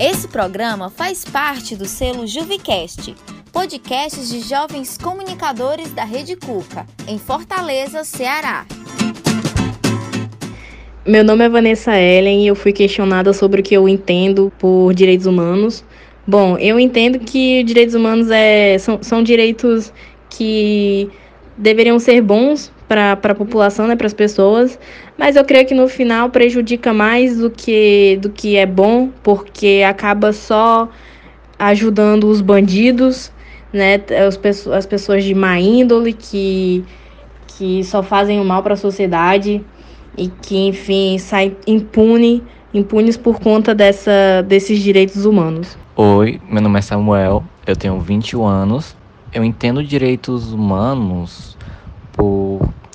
Esse 0.00 0.28
programa 0.28 0.90
faz 0.90 1.24
parte 1.24 1.74
do 1.74 1.84
selo 1.84 2.24
Juvicast, 2.24 3.16
podcasts 3.52 4.28
de 4.28 4.38
jovens 4.42 4.96
comunicadores 4.96 5.92
da 5.92 6.04
Rede 6.04 6.36
Cuca, 6.36 6.86
em 7.08 7.18
Fortaleza, 7.18 8.04
Ceará. 8.04 8.64
Meu 11.04 11.24
nome 11.24 11.44
é 11.44 11.48
Vanessa 11.48 11.98
Ellen 11.98 12.44
e 12.44 12.46
eu 12.46 12.54
fui 12.54 12.72
questionada 12.72 13.32
sobre 13.32 13.60
o 13.60 13.64
que 13.64 13.74
eu 13.74 13.88
entendo 13.88 14.52
por 14.56 14.94
direitos 14.94 15.26
humanos. 15.26 15.84
Bom, 16.24 16.56
eu 16.58 16.78
entendo 16.78 17.18
que 17.18 17.64
direitos 17.64 17.96
humanos 17.96 18.30
é, 18.30 18.78
são, 18.78 19.02
são 19.02 19.20
direitos 19.20 19.92
que 20.30 21.10
deveriam 21.56 21.98
ser 21.98 22.22
bons 22.22 22.70
para 22.88 23.12
a 23.12 23.34
população, 23.34 23.86
né, 23.86 23.94
para 23.94 24.06
as 24.06 24.14
pessoas, 24.14 24.78
mas 25.18 25.36
eu 25.36 25.44
creio 25.44 25.66
que 25.66 25.74
no 25.74 25.88
final 25.88 26.30
prejudica 26.30 26.92
mais 26.92 27.36
do 27.36 27.50
que, 27.50 28.18
do 28.22 28.30
que 28.30 28.56
é 28.56 28.64
bom, 28.64 29.10
porque 29.22 29.84
acaba 29.86 30.32
só 30.32 30.88
ajudando 31.58 32.24
os 32.24 32.40
bandidos, 32.40 33.30
né, 33.72 34.00
as, 34.26 34.66
as 34.68 34.86
pessoas 34.86 35.22
de 35.22 35.34
má 35.34 35.60
índole 35.60 36.14
que, 36.14 36.82
que 37.46 37.84
só 37.84 38.02
fazem 38.02 38.40
o 38.40 38.44
mal 38.44 38.62
para 38.62 38.72
a 38.72 38.76
sociedade 38.76 39.62
e 40.16 40.28
que, 40.28 40.56
enfim, 40.56 41.18
saem 41.18 41.54
impune, 41.66 42.42
impunes 42.72 43.18
por 43.18 43.38
conta 43.38 43.74
dessa, 43.74 44.42
desses 44.46 44.80
direitos 44.80 45.26
humanos. 45.26 45.76
Oi, 45.94 46.40
meu 46.48 46.62
nome 46.62 46.78
é 46.78 46.82
Samuel, 46.82 47.44
eu 47.66 47.76
tenho 47.76 48.00
21 48.00 48.46
anos. 48.46 48.96
Eu 49.30 49.44
entendo 49.44 49.84
direitos 49.84 50.52
humanos 50.54 51.58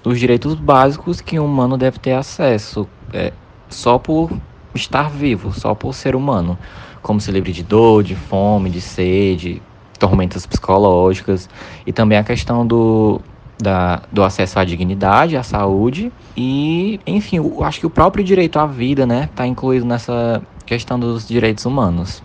por 0.03 0.11
os 0.11 0.19
direitos 0.19 0.53
básicos 0.53 1.21
que 1.21 1.39
um 1.39 1.45
humano 1.45 1.77
deve 1.77 1.97
ter 1.97 2.11
acesso, 2.11 2.87
é, 3.13 3.31
só 3.69 3.97
por 3.97 4.29
estar 4.75 5.09
vivo, 5.09 5.53
só 5.53 5.73
por 5.73 5.95
ser 5.95 6.15
humano, 6.15 6.57
como 7.01 7.21
se 7.21 7.31
livre 7.31 7.53
de 7.53 7.63
dor, 7.63 8.03
de 8.03 8.15
fome, 8.15 8.69
de 8.69 8.81
sede, 8.81 9.61
tormentas 9.97 10.45
psicológicas 10.45 11.49
e 11.87 11.93
também 11.93 12.17
a 12.17 12.23
questão 12.23 12.67
do, 12.67 13.21
da, 13.57 14.01
do 14.11 14.23
acesso 14.23 14.59
à 14.59 14.65
dignidade, 14.65 15.37
à 15.37 15.43
saúde 15.43 16.11
e, 16.35 16.99
enfim, 17.07 17.37
eu 17.37 17.63
acho 17.63 17.79
que 17.79 17.85
o 17.85 17.89
próprio 17.89 18.23
direito 18.23 18.59
à 18.59 18.65
vida, 18.65 19.05
né, 19.05 19.29
está 19.31 19.47
incluído 19.47 19.85
nessa 19.85 20.41
questão 20.65 20.99
dos 20.99 21.27
direitos 21.27 21.65
humanos. 21.65 22.21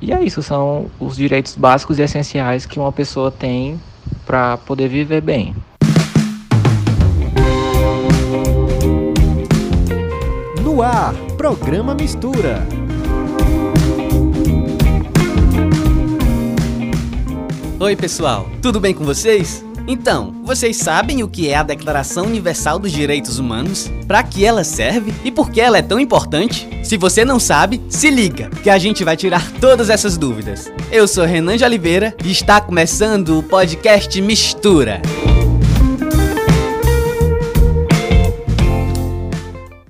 E 0.00 0.12
é 0.12 0.22
isso, 0.22 0.42
são 0.42 0.90
os 0.98 1.16
direitos 1.16 1.54
básicos 1.54 1.98
e 1.98 2.02
essenciais 2.02 2.64
que 2.66 2.80
uma 2.80 2.90
pessoa 2.90 3.30
tem 3.30 3.78
para 4.24 4.56
poder 4.56 4.88
viver 4.88 5.20
bem. 5.20 5.54
No 10.70 10.82
ar, 10.82 11.12
programa 11.36 11.96
Mistura. 11.96 12.64
Oi, 17.80 17.96
pessoal, 17.96 18.48
tudo 18.62 18.78
bem 18.78 18.94
com 18.94 19.04
vocês? 19.04 19.64
Então, 19.88 20.32
vocês 20.44 20.76
sabem 20.76 21.24
o 21.24 21.28
que 21.28 21.48
é 21.48 21.56
a 21.56 21.64
Declaração 21.64 22.26
Universal 22.26 22.78
dos 22.78 22.92
Direitos 22.92 23.40
Humanos? 23.40 23.90
Para 24.06 24.22
que 24.22 24.44
ela 24.44 24.62
serve 24.62 25.12
e 25.24 25.32
por 25.32 25.50
que 25.50 25.60
ela 25.60 25.76
é 25.76 25.82
tão 25.82 25.98
importante? 25.98 26.68
Se 26.84 26.96
você 26.96 27.24
não 27.24 27.40
sabe, 27.40 27.82
se 27.88 28.08
liga, 28.08 28.48
que 28.62 28.70
a 28.70 28.78
gente 28.78 29.02
vai 29.02 29.16
tirar 29.16 29.50
todas 29.60 29.90
essas 29.90 30.16
dúvidas. 30.16 30.72
Eu 30.92 31.08
sou 31.08 31.24
Renan 31.24 31.56
de 31.56 31.64
Oliveira 31.64 32.14
e 32.24 32.30
está 32.30 32.60
começando 32.60 33.40
o 33.40 33.42
podcast 33.42 34.22
Mistura. 34.22 35.02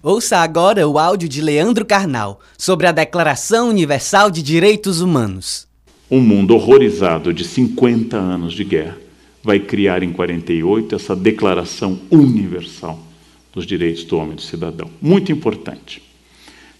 Ouça 0.02 0.38
agora 0.38 0.88
o 0.88 0.98
áudio 0.98 1.28
de 1.28 1.42
Leandro 1.42 1.84
Carnal 1.84 2.40
sobre 2.56 2.86
a 2.86 2.92
Declaração 2.92 3.68
Universal 3.68 4.30
de 4.30 4.42
Direitos 4.42 5.02
Humanos. 5.02 5.68
Um 6.10 6.22
mundo 6.22 6.54
horrorizado 6.54 7.34
de 7.34 7.44
50 7.44 8.16
anos 8.16 8.54
de 8.54 8.64
guerra 8.64 8.96
vai 9.44 9.60
criar 9.60 10.02
em 10.02 10.10
48 10.10 10.94
essa 10.94 11.14
Declaração 11.14 12.00
Universal 12.10 12.98
dos 13.52 13.66
Direitos 13.66 14.02
do 14.04 14.16
Homem 14.16 14.32
e 14.32 14.36
do 14.36 14.40
Cidadão. 14.40 14.90
Muito 15.02 15.30
importante. 15.30 16.02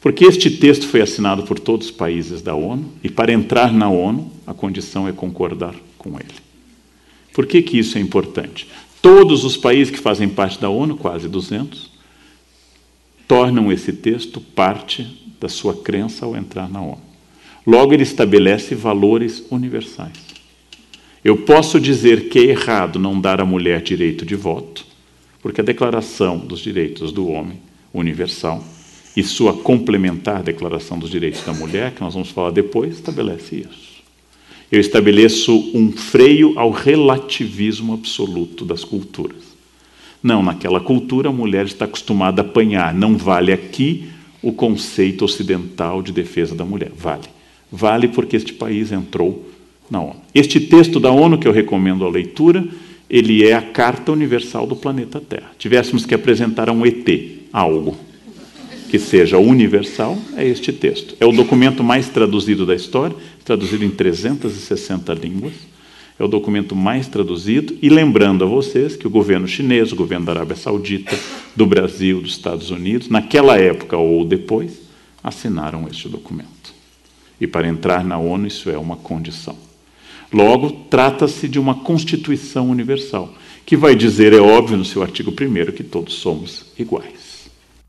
Porque 0.00 0.24
este 0.24 0.50
texto 0.52 0.86
foi 0.86 1.02
assinado 1.02 1.42
por 1.42 1.58
todos 1.58 1.88
os 1.88 1.92
países 1.92 2.40
da 2.40 2.54
ONU 2.54 2.86
e 3.04 3.10
para 3.10 3.34
entrar 3.34 3.70
na 3.70 3.90
ONU 3.90 4.32
a 4.46 4.54
condição 4.54 5.06
é 5.06 5.12
concordar 5.12 5.74
com 5.98 6.18
ele. 6.18 6.40
Por 7.34 7.46
que, 7.46 7.60
que 7.60 7.78
isso 7.78 7.98
é 7.98 8.00
importante? 8.00 8.66
Todos 9.02 9.44
os 9.44 9.58
países 9.58 9.92
que 9.92 10.00
fazem 10.00 10.26
parte 10.26 10.58
da 10.58 10.70
ONU, 10.70 10.96
quase 10.96 11.28
200, 11.28 11.89
tornam 13.30 13.70
esse 13.70 13.92
texto 13.92 14.40
parte 14.40 15.06
da 15.40 15.48
sua 15.48 15.72
crença 15.72 16.26
ao 16.26 16.36
entrar 16.36 16.68
na 16.68 16.82
ONU. 16.82 17.00
Logo, 17.64 17.94
ele 17.94 18.02
estabelece 18.02 18.74
valores 18.74 19.44
universais. 19.52 20.18
Eu 21.24 21.36
posso 21.36 21.78
dizer 21.78 22.28
que 22.28 22.40
é 22.40 22.46
errado 22.46 22.98
não 22.98 23.20
dar 23.20 23.40
à 23.40 23.44
mulher 23.44 23.82
direito 23.82 24.26
de 24.26 24.34
voto, 24.34 24.84
porque 25.40 25.60
a 25.60 25.64
Declaração 25.64 26.38
dos 26.38 26.58
Direitos 26.58 27.12
do 27.12 27.28
Homem 27.28 27.60
Universal 27.94 28.64
e 29.16 29.22
sua 29.22 29.52
complementar 29.52 30.42
Declaração 30.42 30.98
dos 30.98 31.08
Direitos 31.08 31.44
da 31.44 31.52
Mulher, 31.52 31.92
que 31.92 32.00
nós 32.00 32.14
vamos 32.14 32.30
falar 32.30 32.50
depois, 32.50 32.94
estabelece 32.94 33.64
isso. 33.70 34.02
Eu 34.72 34.80
estabeleço 34.80 35.70
um 35.72 35.92
freio 35.92 36.58
ao 36.58 36.72
relativismo 36.72 37.94
absoluto 37.94 38.64
das 38.64 38.82
culturas. 38.82 39.49
Não, 40.22 40.42
naquela 40.42 40.80
cultura 40.80 41.30
a 41.30 41.32
mulher 41.32 41.66
está 41.66 41.84
acostumada 41.84 42.42
a 42.42 42.44
apanhar, 42.44 42.94
não 42.94 43.16
vale 43.16 43.52
aqui 43.52 44.08
o 44.42 44.52
conceito 44.52 45.24
ocidental 45.24 46.02
de 46.02 46.12
defesa 46.12 46.54
da 46.54 46.64
mulher. 46.64 46.92
Vale. 46.96 47.24
Vale 47.70 48.08
porque 48.08 48.36
este 48.36 48.52
país 48.52 48.92
entrou 48.92 49.48
na 49.90 50.00
ONU. 50.00 50.16
Este 50.34 50.60
texto 50.60 51.00
da 51.00 51.10
ONU 51.10 51.38
que 51.38 51.48
eu 51.48 51.52
recomendo 51.52 52.04
a 52.04 52.10
leitura, 52.10 52.66
ele 53.08 53.44
é 53.44 53.54
a 53.54 53.62
Carta 53.62 54.12
Universal 54.12 54.66
do 54.66 54.76
planeta 54.76 55.20
Terra. 55.20 55.50
Tivéssemos 55.58 56.06
que 56.06 56.14
apresentar 56.14 56.68
a 56.68 56.72
um 56.72 56.84
ET 56.86 57.08
algo 57.52 57.96
que 58.90 58.98
seja 58.98 59.38
universal, 59.38 60.18
é 60.36 60.44
este 60.44 60.72
texto. 60.72 61.14
É 61.20 61.24
o 61.24 61.30
documento 61.30 61.82
mais 61.84 62.08
traduzido 62.08 62.66
da 62.66 62.74
história, 62.74 63.14
traduzido 63.44 63.84
em 63.84 63.90
360 63.90 65.14
línguas. 65.14 65.52
É 66.20 66.24
o 66.24 66.28
documento 66.28 66.76
mais 66.76 67.08
traduzido. 67.08 67.78
E 67.80 67.88
lembrando 67.88 68.44
a 68.44 68.46
vocês 68.46 68.94
que 68.94 69.06
o 69.06 69.10
governo 69.10 69.48
chinês, 69.48 69.90
o 69.90 69.96
governo 69.96 70.26
da 70.26 70.32
Arábia 70.32 70.54
Saudita, 70.54 71.18
do 71.56 71.64
Brasil, 71.64 72.20
dos 72.20 72.32
Estados 72.32 72.70
Unidos, 72.70 73.08
naquela 73.08 73.56
época 73.56 73.96
ou 73.96 74.22
depois, 74.22 74.82
assinaram 75.24 75.88
este 75.90 76.10
documento. 76.10 76.74
E 77.40 77.46
para 77.46 77.66
entrar 77.66 78.04
na 78.04 78.18
ONU, 78.18 78.46
isso 78.46 78.68
é 78.68 78.76
uma 78.76 78.96
condição. 78.96 79.56
Logo, 80.30 80.70
trata-se 80.90 81.48
de 81.48 81.58
uma 81.58 81.76
Constituição 81.76 82.68
Universal, 82.68 83.32
que 83.64 83.74
vai 83.74 83.94
dizer, 83.94 84.34
é 84.34 84.40
óbvio, 84.40 84.76
no 84.76 84.84
seu 84.84 85.02
artigo 85.02 85.30
1, 85.30 85.72
que 85.72 85.82
todos 85.82 86.16
somos 86.16 86.66
iguais. 86.78 87.19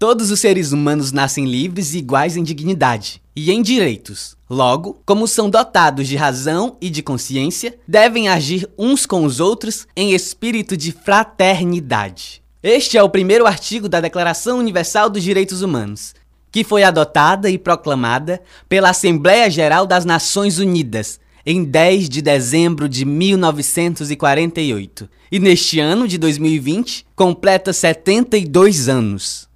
Todos 0.01 0.31
os 0.31 0.39
seres 0.39 0.72
humanos 0.72 1.12
nascem 1.12 1.45
livres 1.45 1.94
e 1.94 2.00
iguais 2.00 2.35
em 2.35 2.41
dignidade 2.41 3.22
e 3.35 3.51
em 3.51 3.62
direitos. 3.62 4.35
Logo, 4.50 5.00
como 5.06 5.28
são 5.28 5.47
dotados 5.47 6.07
de 6.07 6.16
razão 6.16 6.75
e 6.81 6.89
de 6.89 7.03
consciência, 7.03 7.78
devem 7.88 8.28
agir 8.28 8.67
uns 8.79 9.06
com 9.06 9.23
os 9.23 9.40
outros 9.40 9.85
em 9.95 10.16
espírito 10.16 10.75
de 10.75 10.91
fraternidade. 10.91 12.41
Este 12.63 12.97
é 12.97 13.03
o 13.03 13.11
primeiro 13.11 13.45
artigo 13.45 13.88
da 13.88 14.01
Declaração 14.01 14.57
Universal 14.57 15.07
dos 15.07 15.22
Direitos 15.22 15.61
Humanos, 15.61 16.16
que 16.51 16.63
foi 16.63 16.81
adotada 16.81 17.47
e 17.47 17.59
proclamada 17.59 18.41
pela 18.67 18.90
Assembleia 18.90 19.51
Geral 19.51 19.85
das 19.85 20.03
Nações 20.03 20.57
Unidas 20.57 21.19
em 21.45 21.63
10 21.63 22.09
de 22.09 22.23
dezembro 22.23 22.90
de 22.90 23.06
1948 23.06 25.07
e 25.31 25.38
neste 25.38 25.79
ano 25.79 26.07
de 26.07 26.17
2020 26.17 27.06
completa 27.16 27.72
72 27.72 28.90
anos. 28.90 29.50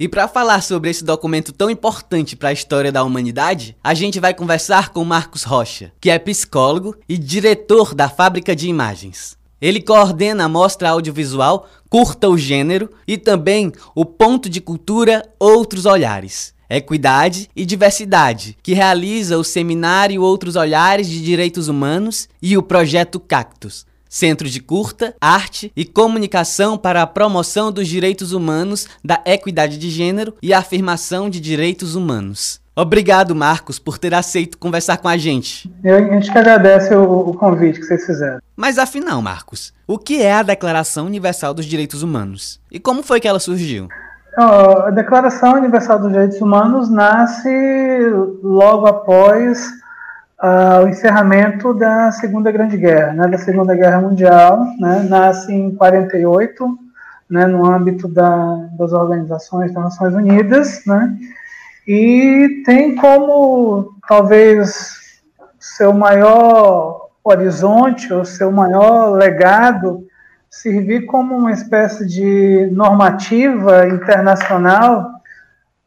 E 0.00 0.06
para 0.06 0.28
falar 0.28 0.62
sobre 0.62 0.90
esse 0.90 1.02
documento 1.02 1.52
tão 1.52 1.68
importante 1.68 2.36
para 2.36 2.50
a 2.50 2.52
história 2.52 2.92
da 2.92 3.02
humanidade, 3.02 3.76
a 3.82 3.94
gente 3.94 4.20
vai 4.20 4.32
conversar 4.32 4.90
com 4.90 5.04
Marcos 5.04 5.42
Rocha, 5.42 5.90
que 6.00 6.08
é 6.08 6.16
psicólogo 6.20 6.94
e 7.08 7.18
diretor 7.18 7.96
da 7.96 8.08
Fábrica 8.08 8.54
de 8.54 8.68
Imagens. 8.68 9.36
Ele 9.60 9.80
coordena 9.80 10.44
a 10.44 10.48
mostra 10.48 10.90
audiovisual 10.90 11.68
Curta 11.90 12.28
o 12.28 12.38
Gênero 12.38 12.88
e 13.08 13.18
também 13.18 13.72
o 13.92 14.04
Ponto 14.04 14.48
de 14.48 14.60
Cultura 14.60 15.28
Outros 15.36 15.84
Olhares, 15.84 16.54
Equidade 16.70 17.50
e 17.56 17.66
Diversidade, 17.66 18.56
que 18.62 18.74
realiza 18.74 19.36
o 19.36 19.42
seminário 19.42 20.22
Outros 20.22 20.54
Olhares 20.54 21.08
de 21.08 21.20
Direitos 21.20 21.66
Humanos 21.66 22.28
e 22.40 22.56
o 22.56 22.62
projeto 22.62 23.18
Cactus, 23.18 23.84
Centro 24.08 24.48
de 24.48 24.60
Curta, 24.60 25.14
Arte 25.20 25.72
e 25.76 25.84
Comunicação 25.84 26.78
para 26.78 27.02
a 27.02 27.06
Promoção 27.06 27.70
dos 27.70 27.86
Direitos 27.86 28.32
Humanos, 28.32 28.88
da 29.04 29.20
Equidade 29.26 29.78
de 29.78 29.90
Gênero 29.90 30.34
e 30.42 30.54
a 30.54 30.58
Afirmação 30.58 31.28
de 31.28 31.40
Direitos 31.40 31.94
Humanos. 31.94 32.60
Obrigado, 32.74 33.34
Marcos, 33.34 33.78
por 33.78 33.98
ter 33.98 34.14
aceito 34.14 34.56
conversar 34.56 34.98
com 34.98 35.08
a 35.08 35.16
gente. 35.16 35.68
Eu, 35.82 35.96
a 35.96 36.00
gente 36.00 36.30
que 36.30 36.38
agradece 36.38 36.94
o, 36.94 37.28
o 37.28 37.34
convite 37.34 37.80
que 37.80 37.86
vocês 37.86 38.06
fizeram. 38.06 38.38
Mas 38.56 38.78
afinal, 38.78 39.20
Marcos, 39.20 39.74
o 39.84 39.98
que 39.98 40.22
é 40.22 40.32
a 40.32 40.44
Declaração 40.44 41.06
Universal 41.06 41.52
dos 41.52 41.66
Direitos 41.66 42.04
Humanos? 42.04 42.60
E 42.70 42.78
como 42.78 43.02
foi 43.02 43.18
que 43.18 43.26
ela 43.26 43.40
surgiu? 43.40 43.88
A 44.36 44.90
Declaração 44.90 45.54
Universal 45.54 45.98
dos 45.98 46.12
Direitos 46.12 46.40
Humanos 46.40 46.88
nasce 46.88 47.50
logo 48.44 48.86
após 48.86 49.68
uh, 50.42 50.84
o 50.84 50.88
encerramento 50.88 51.74
da 51.74 52.12
Segunda 52.12 52.50
Grande 52.50 52.76
Guerra, 52.76 53.12
né, 53.12 53.28
da 53.28 53.38
Segunda 53.38 53.74
Guerra 53.74 54.00
Mundial, 54.00 54.64
né, 54.78 55.06
nasce 55.08 55.52
em 55.52 55.74
48, 55.74 56.78
né, 57.28 57.46
no 57.46 57.66
âmbito 57.66 58.08
da, 58.08 58.68
das 58.78 58.92
organizações 58.92 59.72
das 59.72 59.84
Nações 59.84 60.14
Unidas, 60.14 60.82
né, 60.86 61.16
e 61.86 62.62
tem 62.64 62.94
como 62.96 63.96
talvez 64.06 65.20
seu 65.58 65.92
maior 65.92 67.08
horizonte, 67.24 68.12
ou 68.12 68.24
seu 68.24 68.50
maior 68.50 69.12
legado, 69.12 70.06
servir 70.48 71.04
como 71.06 71.36
uma 71.36 71.52
espécie 71.52 72.06
de 72.06 72.68
normativa 72.72 73.86
internacional 73.88 75.17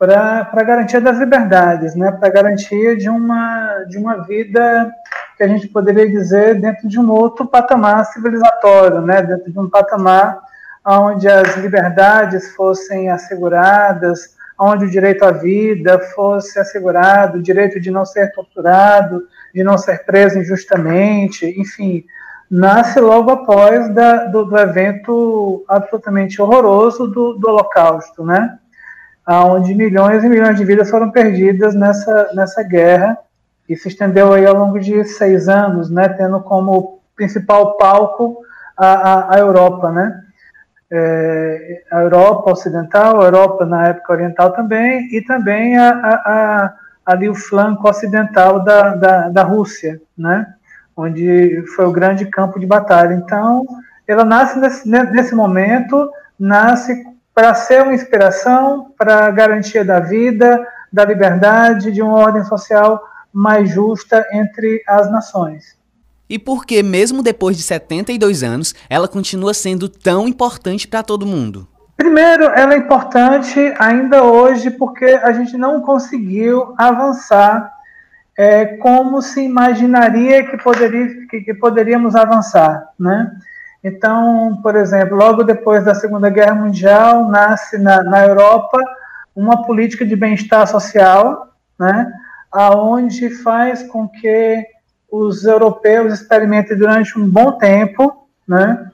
para 0.01 0.49
a 0.51 0.63
garantia 0.63 0.99
das 0.99 1.19
liberdades, 1.19 1.93
né? 1.93 2.11
para 2.11 2.27
a 2.27 2.31
garantia 2.31 2.97
de 2.97 3.07
uma, 3.07 3.85
de 3.87 3.99
uma 3.99 4.23
vida 4.23 4.91
que 5.37 5.43
a 5.43 5.47
gente 5.47 5.67
poderia 5.67 6.09
dizer 6.09 6.59
dentro 6.59 6.87
de 6.87 6.99
um 6.99 7.07
outro 7.11 7.45
patamar 7.45 8.03
civilizatório, 8.07 9.01
né? 9.01 9.21
dentro 9.21 9.51
de 9.51 9.59
um 9.59 9.69
patamar 9.69 10.39
onde 10.83 11.27
as 11.27 11.55
liberdades 11.57 12.55
fossem 12.55 13.11
asseguradas, 13.11 14.35
onde 14.59 14.85
o 14.85 14.89
direito 14.89 15.23
à 15.23 15.29
vida 15.29 15.99
fosse 16.15 16.57
assegurado, 16.57 17.37
o 17.37 17.43
direito 17.43 17.79
de 17.79 17.91
não 17.91 18.03
ser 18.03 18.31
torturado, 18.31 19.27
de 19.53 19.63
não 19.63 19.77
ser 19.77 20.03
preso 20.03 20.39
injustamente, 20.39 21.45
enfim, 21.59 22.03
nasce 22.49 22.99
logo 22.99 23.29
após 23.29 23.93
da, 23.93 24.25
do, 24.25 24.45
do, 24.45 24.57
evento 24.57 25.63
absolutamente 25.67 26.41
horroroso 26.41 27.05
do, 27.05 27.33
do 27.33 27.49
Holocausto, 27.49 28.25
né? 28.25 28.57
Onde 29.27 29.73
milhões 29.75 30.23
e 30.23 30.29
milhões 30.29 30.57
de 30.57 30.65
vidas 30.65 30.89
foram 30.89 31.11
perdidas 31.11 31.75
nessa, 31.75 32.31
nessa 32.33 32.63
guerra, 32.63 33.17
que 33.67 33.75
se 33.75 33.87
estendeu 33.87 34.33
aí 34.33 34.45
ao 34.45 34.55
longo 34.55 34.79
de 34.79 35.03
seis 35.05 35.47
anos, 35.47 35.89
né? 35.89 36.09
Tendo 36.09 36.39
como 36.41 36.99
principal 37.15 37.77
palco 37.77 38.41
a, 38.75 38.85
a, 38.85 39.35
a 39.35 39.39
Europa, 39.39 39.91
né? 39.91 40.21
É, 40.93 41.83
a 41.91 42.01
Europa 42.01 42.51
Ocidental, 42.51 43.21
a 43.21 43.25
Europa 43.25 43.65
na 43.65 43.87
época 43.87 44.11
oriental 44.13 44.51
também, 44.51 45.07
e 45.15 45.21
também 45.21 45.77
a, 45.77 45.89
a, 45.91 46.73
ali 47.05 47.29
o 47.29 47.35
flanco 47.35 47.87
ocidental 47.87 48.61
da, 48.61 48.95
da, 48.95 49.29
da 49.29 49.43
Rússia, 49.43 50.01
né? 50.17 50.53
onde 50.95 51.63
foi 51.75 51.85
o 51.85 51.91
grande 51.91 52.25
campo 52.25 52.59
de 52.59 52.65
batalha. 52.65 53.13
Então, 53.13 53.65
ela 54.07 54.23
nasce 54.23 54.59
nesse, 54.59 54.87
nesse 54.87 55.35
momento, 55.35 56.11
nasce 56.39 57.03
para 57.33 57.53
ser 57.53 57.81
uma 57.81 57.93
inspiração 57.93 58.93
para 58.97 59.25
a 59.25 59.31
garantia 59.31 59.85
da 59.85 59.99
vida, 59.99 60.65
da 60.91 61.05
liberdade, 61.05 61.91
de 61.91 62.01
uma 62.01 62.17
ordem 62.17 62.43
social 62.43 63.01
mais 63.33 63.69
justa 63.69 64.27
entre 64.33 64.83
as 64.87 65.09
nações. 65.09 65.77
E 66.29 66.39
por 66.39 66.65
que, 66.65 66.81
mesmo 66.81 67.21
depois 67.21 67.57
de 67.57 67.63
72 67.63 68.43
anos, 68.43 68.73
ela 68.89 69.07
continua 69.07 69.53
sendo 69.53 69.89
tão 69.89 70.27
importante 70.27 70.87
para 70.87 71.03
todo 71.03 71.25
mundo? 71.25 71.67
Primeiro, 71.97 72.45
ela 72.45 72.73
é 72.73 72.77
importante 72.77 73.59
ainda 73.77 74.23
hoje 74.23 74.71
porque 74.71 75.05
a 75.05 75.31
gente 75.33 75.57
não 75.57 75.81
conseguiu 75.81 76.73
avançar 76.77 77.71
é, 78.37 78.65
como 78.77 79.21
se 79.21 79.41
imaginaria 79.41 80.47
que, 80.47 80.57
poderia, 80.57 81.27
que, 81.27 81.41
que 81.41 81.53
poderíamos 81.53 82.15
avançar, 82.15 82.89
né? 82.99 83.31
Então, 83.83 84.59
por 84.61 84.75
exemplo, 84.75 85.17
logo 85.17 85.43
depois 85.43 85.83
da 85.83 85.95
Segunda 85.95 86.29
Guerra 86.29 86.53
Mundial, 86.53 87.27
nasce 87.29 87.77
na, 87.77 88.03
na 88.03 88.25
Europa 88.25 88.79
uma 89.35 89.63
política 89.65 90.05
de 90.05 90.15
bem-estar 90.15 90.67
social, 90.67 91.55
né, 91.79 92.11
aonde 92.51 93.29
faz 93.29 93.81
com 93.83 94.07
que 94.07 94.63
os 95.09 95.45
europeus 95.45 96.13
experimentem 96.13 96.77
durante 96.77 97.17
um 97.19 97.27
bom 97.27 97.53
tempo, 97.53 98.27
né, 98.47 98.87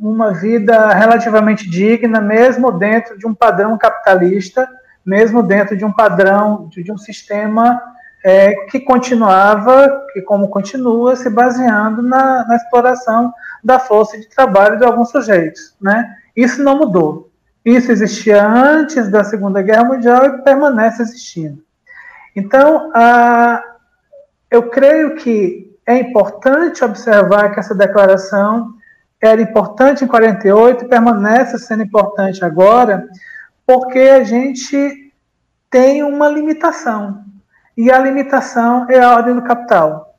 uma 0.00 0.32
vida 0.32 0.92
relativamente 0.92 1.70
digna, 1.70 2.20
mesmo 2.20 2.72
dentro 2.72 3.16
de 3.16 3.26
um 3.26 3.34
padrão 3.34 3.78
capitalista, 3.78 4.68
mesmo 5.04 5.40
dentro 5.40 5.76
de 5.76 5.84
um 5.84 5.92
padrão, 5.92 6.68
de, 6.68 6.82
de 6.82 6.90
um 6.90 6.98
sistema 6.98 7.80
é, 8.26 8.56
que 8.66 8.80
continuava, 8.80 10.04
que 10.12 10.20
como 10.20 10.48
continua, 10.48 11.14
se 11.14 11.30
baseando 11.30 12.02
na, 12.02 12.44
na, 12.44 12.56
exploração 12.56 13.32
da 13.62 13.78
força 13.78 14.18
de 14.18 14.28
trabalho 14.28 14.76
de 14.76 14.84
alguns 14.84 15.10
sujeitos. 15.10 15.76
Né? 15.80 16.12
Isso 16.34 16.60
não 16.60 16.76
mudou. 16.76 17.30
Isso 17.64 17.92
existia 17.92 18.44
antes 18.44 19.08
da 19.08 19.22
Segunda 19.22 19.62
Guerra 19.62 19.84
Mundial 19.84 20.26
e 20.26 20.42
permanece 20.42 21.02
existindo. 21.02 21.62
Então, 22.34 22.90
a, 22.92 23.62
eu 24.50 24.70
creio 24.70 25.14
que 25.14 25.72
é 25.86 25.96
importante 25.96 26.84
observar 26.84 27.54
que 27.54 27.60
essa 27.60 27.76
declaração 27.76 28.74
era 29.22 29.40
importante 29.40 30.02
em 30.02 30.08
48 30.08 30.84
e 30.84 30.88
permanece 30.88 31.60
sendo 31.60 31.84
importante 31.84 32.44
agora, 32.44 33.06
porque 33.64 34.00
a 34.00 34.24
gente 34.24 35.12
tem 35.70 36.02
uma 36.02 36.28
limitação. 36.28 37.24
E 37.76 37.90
a 37.90 37.98
limitação 37.98 38.86
é 38.88 38.98
a 39.00 39.14
ordem 39.14 39.34
do 39.34 39.42
capital. 39.42 40.14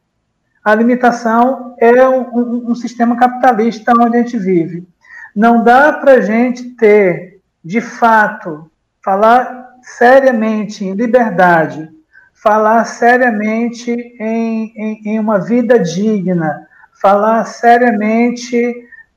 A 0.64 0.76
limitação 0.76 1.76
é 1.80 2.08
um, 2.08 2.22
um, 2.22 2.72
um 2.72 2.76
sistema 2.76 3.16
capitalista 3.16 3.94
onde 3.98 4.18
a 4.18 4.22
gente 4.22 4.38
vive. 4.38 4.88
Não 5.36 5.64
dá 5.64 5.94
para 5.94 6.14
a 6.14 6.22
gente 6.22 6.72
ter, 6.72 7.40
de 7.64 7.80
fato, 7.80 8.70
falar 9.04 9.76
seriamente 9.82 10.84
em 10.84 10.94
liberdade, 10.94 11.90
falar 12.34 12.86
seriamente 12.86 13.92
em, 13.92 14.74
em, 14.76 15.02
em 15.06 15.20
uma 15.20 15.40
vida 15.40 15.80
digna, 15.80 16.68
falar 17.02 17.46
seriamente 17.46 18.76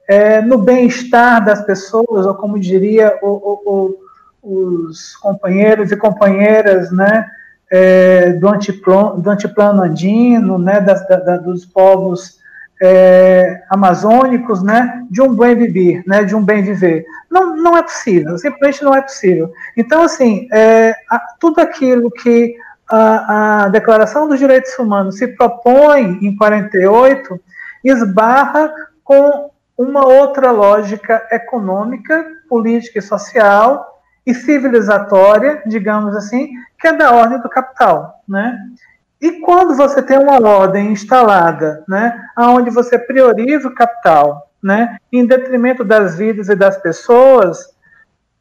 é, 0.08 0.40
no 0.40 0.58
bem-estar 0.58 1.44
das 1.44 1.62
pessoas, 1.64 2.26
ou 2.26 2.34
como 2.34 2.58
diria 2.58 3.18
o, 3.22 3.96
o, 4.42 4.88
os 4.88 5.16
companheiros 5.16 5.90
e 5.90 5.96
companheiras 5.96 6.90
né, 6.90 7.28
é, 7.70 8.32
do, 8.32 8.48
antiplano, 8.48 9.20
do 9.20 9.30
antiplano 9.30 9.82
andino, 9.82 10.58
né, 10.58 10.80
das, 10.80 11.06
da, 11.06 11.36
dos 11.36 11.64
povos 11.64 12.40
é, 12.82 13.62
amazônicos, 13.68 14.62
né, 14.62 15.04
de 15.10 15.22
um 15.22 15.34
bem 15.34 15.54
viver, 15.54 16.02
né, 16.06 16.24
de 16.24 16.34
um 16.34 16.42
bem 16.42 16.62
viver. 16.62 17.04
Não, 17.30 17.56
não 17.56 17.76
é 17.76 17.82
possível, 17.82 18.36
simplesmente 18.38 18.82
não 18.82 18.94
é 18.94 19.02
possível. 19.02 19.52
Então, 19.76 20.02
assim, 20.02 20.48
é, 20.50 20.94
tudo 21.38 21.60
aquilo 21.60 22.10
que 22.10 22.56
a, 22.88 23.64
a 23.64 23.68
Declaração 23.68 24.28
dos 24.28 24.38
Direitos 24.38 24.76
Humanos 24.78 25.18
se 25.18 25.28
propõe 25.28 26.18
em 26.22 26.34
48 26.34 27.40
esbarra 27.84 28.72
com 29.04 29.50
uma 29.78 30.06
outra 30.06 30.50
lógica 30.50 31.26
econômica, 31.30 32.26
política 32.48 32.98
e 32.98 33.02
social 33.02 34.02
e 34.26 34.34
civilizatória, 34.34 35.62
digamos 35.64 36.14
assim, 36.14 36.50
que 36.80 36.88
é 36.88 36.92
da 36.92 37.12
ordem 37.12 37.40
do 37.40 37.48
capital, 37.48 38.22
né? 38.28 38.58
E 39.20 39.40
quando 39.40 39.74
você 39.76 40.02
tem 40.02 40.18
uma 40.18 40.40
ordem 40.40 40.92
instalada, 40.92 41.84
né, 41.86 42.18
onde 42.38 42.70
você 42.70 42.98
prioriza 42.98 43.68
o 43.68 43.74
capital, 43.74 44.50
né, 44.62 44.96
em 45.12 45.26
detrimento 45.26 45.84
das 45.84 46.16
vidas 46.16 46.48
e 46.48 46.56
das 46.56 46.78
pessoas, 46.78 47.58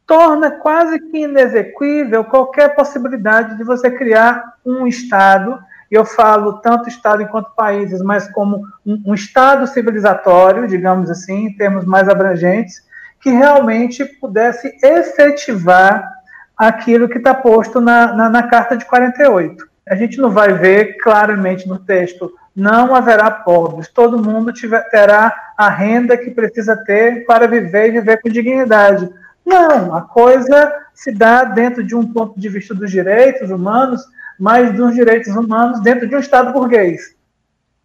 torna 0.06 0.50
quase 0.50 0.98
que 0.98 1.18
inexequível 1.18 2.24
qualquer 2.24 2.74
possibilidade 2.74 3.56
de 3.58 3.62
você 3.62 3.90
criar 3.90 4.54
um 4.64 4.86
Estado, 4.86 5.58
e 5.90 5.94
eu 5.94 6.04
falo 6.04 6.60
tanto 6.60 6.88
Estado 6.88 7.22
enquanto 7.22 7.54
países, 7.54 8.00
mas 8.00 8.30
como 8.32 8.64
um, 8.86 9.02
um 9.08 9.14
Estado 9.14 9.66
civilizatório, 9.66 10.66
digamos 10.66 11.10
assim, 11.10 11.46
em 11.46 11.56
termos 11.56 11.84
mais 11.84 12.08
abrangentes, 12.08 12.88
que 13.20 13.30
realmente 13.30 14.04
pudesse 14.04 14.74
efetivar 14.82 16.19
aquilo 16.60 17.08
que 17.08 17.16
está 17.16 17.32
posto 17.32 17.80
na, 17.80 18.12
na, 18.12 18.28
na, 18.28 18.42
Carta 18.42 18.76
de 18.76 18.84
48. 18.84 19.66
A 19.88 19.94
gente 19.94 20.18
não 20.18 20.30
vai 20.30 20.52
ver 20.52 20.98
claramente 20.98 21.66
no 21.66 21.78
texto, 21.78 22.32
não 22.54 22.94
haverá 22.94 23.30
pobres, 23.30 23.88
todo 23.88 24.22
mundo 24.22 24.52
tiver, 24.52 24.82
terá 24.90 25.34
a 25.56 25.70
renda 25.70 26.18
que 26.18 26.30
precisa 26.30 26.76
ter 26.76 27.24
para 27.24 27.48
viver 27.48 27.88
e 27.88 27.92
viver 27.92 28.20
com 28.20 28.28
dignidade. 28.28 29.08
Não, 29.44 29.96
a 29.96 30.02
coisa 30.02 30.70
se 30.92 31.10
dá 31.10 31.44
dentro 31.44 31.82
de 31.82 31.94
um 31.94 32.12
ponto 32.12 32.38
de 32.38 32.48
vista 32.50 32.74
dos 32.74 32.90
direitos 32.90 33.50
humanos, 33.50 34.02
mas 34.38 34.70
dos 34.74 34.94
direitos 34.94 35.34
humanos 35.34 35.80
dentro 35.80 36.06
de 36.06 36.14
um 36.14 36.20
Estado 36.20 36.52
burguês, 36.52 37.16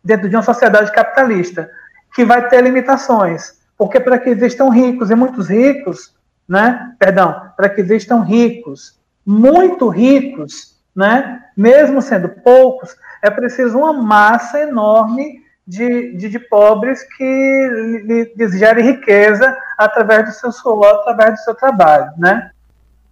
dentro 0.04 0.28
de 0.30 0.36
uma 0.36 0.44
sociedade 0.44 0.92
capitalista, 0.92 1.70
que 2.14 2.26
vai 2.26 2.48
ter 2.50 2.62
limitações 2.62 3.56
porque 3.78 4.00
para 4.00 4.18
que 4.18 4.30
existam 4.30 4.70
ricos 4.70 5.12
e 5.12 5.16
muitos 5.16 5.50
ricos, 5.50 6.14
né? 6.48 6.96
Perdão, 7.00 7.52
para 7.56 7.70
que 7.70 7.82
existam 7.82 8.22
ricos, 8.22 9.00
muito 9.26 9.90
ricos, 9.90 10.76
né? 10.96 11.42
Mesmo 11.58 12.02
sendo 12.02 12.30
poucos, 12.30 12.96
é 13.22 13.30
preciso 13.30 13.78
uma 13.78 13.94
massa 13.94 14.60
enorme 14.60 15.44
de, 15.68 16.16
de, 16.16 16.30
de 16.30 16.40
pobres 16.40 17.02
que 17.18 18.34
lhes 18.36 18.58
gere 18.58 18.82
riqueza 18.82 19.58
através 19.78 20.26
do 20.26 20.32
seu 20.32 20.52
suor, 20.52 20.86
através 20.86 21.40
do 21.40 21.44
seu 21.44 21.56
trabalho, 21.56 22.12
né? 22.18 22.52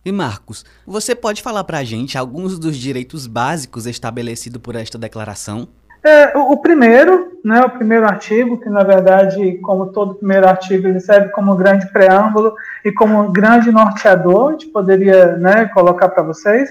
E 0.06 0.12
Marcos, 0.12 0.66
você 0.86 1.16
pode 1.16 1.42
falar 1.42 1.64
para 1.64 1.78
a 1.78 1.84
gente 1.84 2.18
alguns 2.18 2.60
dos 2.60 2.76
direitos 2.76 3.26
básicos 3.26 3.86
estabelecidos 3.86 4.62
por 4.62 4.76
esta 4.76 4.98
declaração? 4.98 5.68
É, 6.04 6.38
o, 6.38 6.52
o, 6.52 6.58
primeiro, 6.58 7.40
né, 7.44 7.62
o 7.62 7.70
primeiro 7.70 8.06
artigo, 8.06 8.60
que 8.60 8.70
na 8.70 8.84
verdade, 8.84 9.58
como 9.60 9.88
todo 9.88 10.16
primeiro 10.16 10.48
artigo, 10.48 10.88
ele 10.88 11.00
serve 11.00 11.30
como 11.30 11.56
grande 11.56 11.90
preâmbulo 11.92 12.54
e 12.84 12.92
como 12.92 13.32
grande 13.32 13.72
norteador, 13.72 14.50
a 14.50 14.52
gente 14.52 14.68
poderia 14.68 15.38
né, 15.38 15.66
colocar 15.74 16.10
para 16.10 16.24
vocês. 16.24 16.70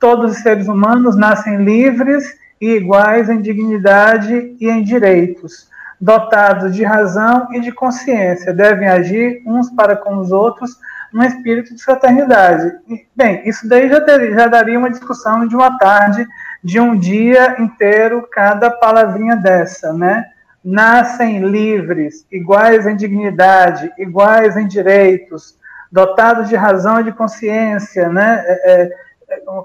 Todos 0.00 0.32
os 0.32 0.38
seres 0.38 0.66
humanos 0.66 1.14
nascem 1.14 1.62
livres 1.64 2.24
e 2.60 2.70
iguais 2.70 3.30
em 3.30 3.40
dignidade 3.40 4.56
e 4.60 4.68
em 4.68 4.82
direitos, 4.82 5.68
dotados 6.00 6.74
de 6.74 6.82
razão 6.82 7.48
e 7.52 7.60
de 7.60 7.70
consciência, 7.70 8.52
devem 8.52 8.88
agir 8.88 9.42
uns 9.46 9.70
para 9.70 9.96
com 9.96 10.16
os 10.18 10.32
outros 10.32 10.76
num 11.12 11.22
espírito 11.22 11.74
de 11.74 11.84
fraternidade. 11.84 12.72
Bem, 13.14 13.42
isso 13.46 13.68
daí 13.68 13.88
já, 13.88 14.00
ter, 14.00 14.32
já 14.32 14.46
daria 14.46 14.78
uma 14.78 14.90
discussão 14.90 15.46
de 15.46 15.54
uma 15.54 15.78
tarde, 15.78 16.26
de 16.62 16.80
um 16.80 16.96
dia 16.96 17.60
inteiro, 17.60 18.26
cada 18.30 18.70
palavrinha 18.70 19.36
dessa, 19.36 19.92
né? 19.92 20.26
Nascem 20.64 21.40
livres, 21.40 22.26
iguais 22.30 22.86
em 22.86 22.96
dignidade, 22.96 23.92
iguais 23.98 24.56
em 24.56 24.66
direitos, 24.66 25.58
dotados 25.90 26.48
de 26.48 26.54
razão 26.54 27.00
e 27.00 27.04
de 27.04 27.12
consciência, 27.12 28.08
né? 28.08 28.44
É, 28.46 28.82
é, 28.84 28.90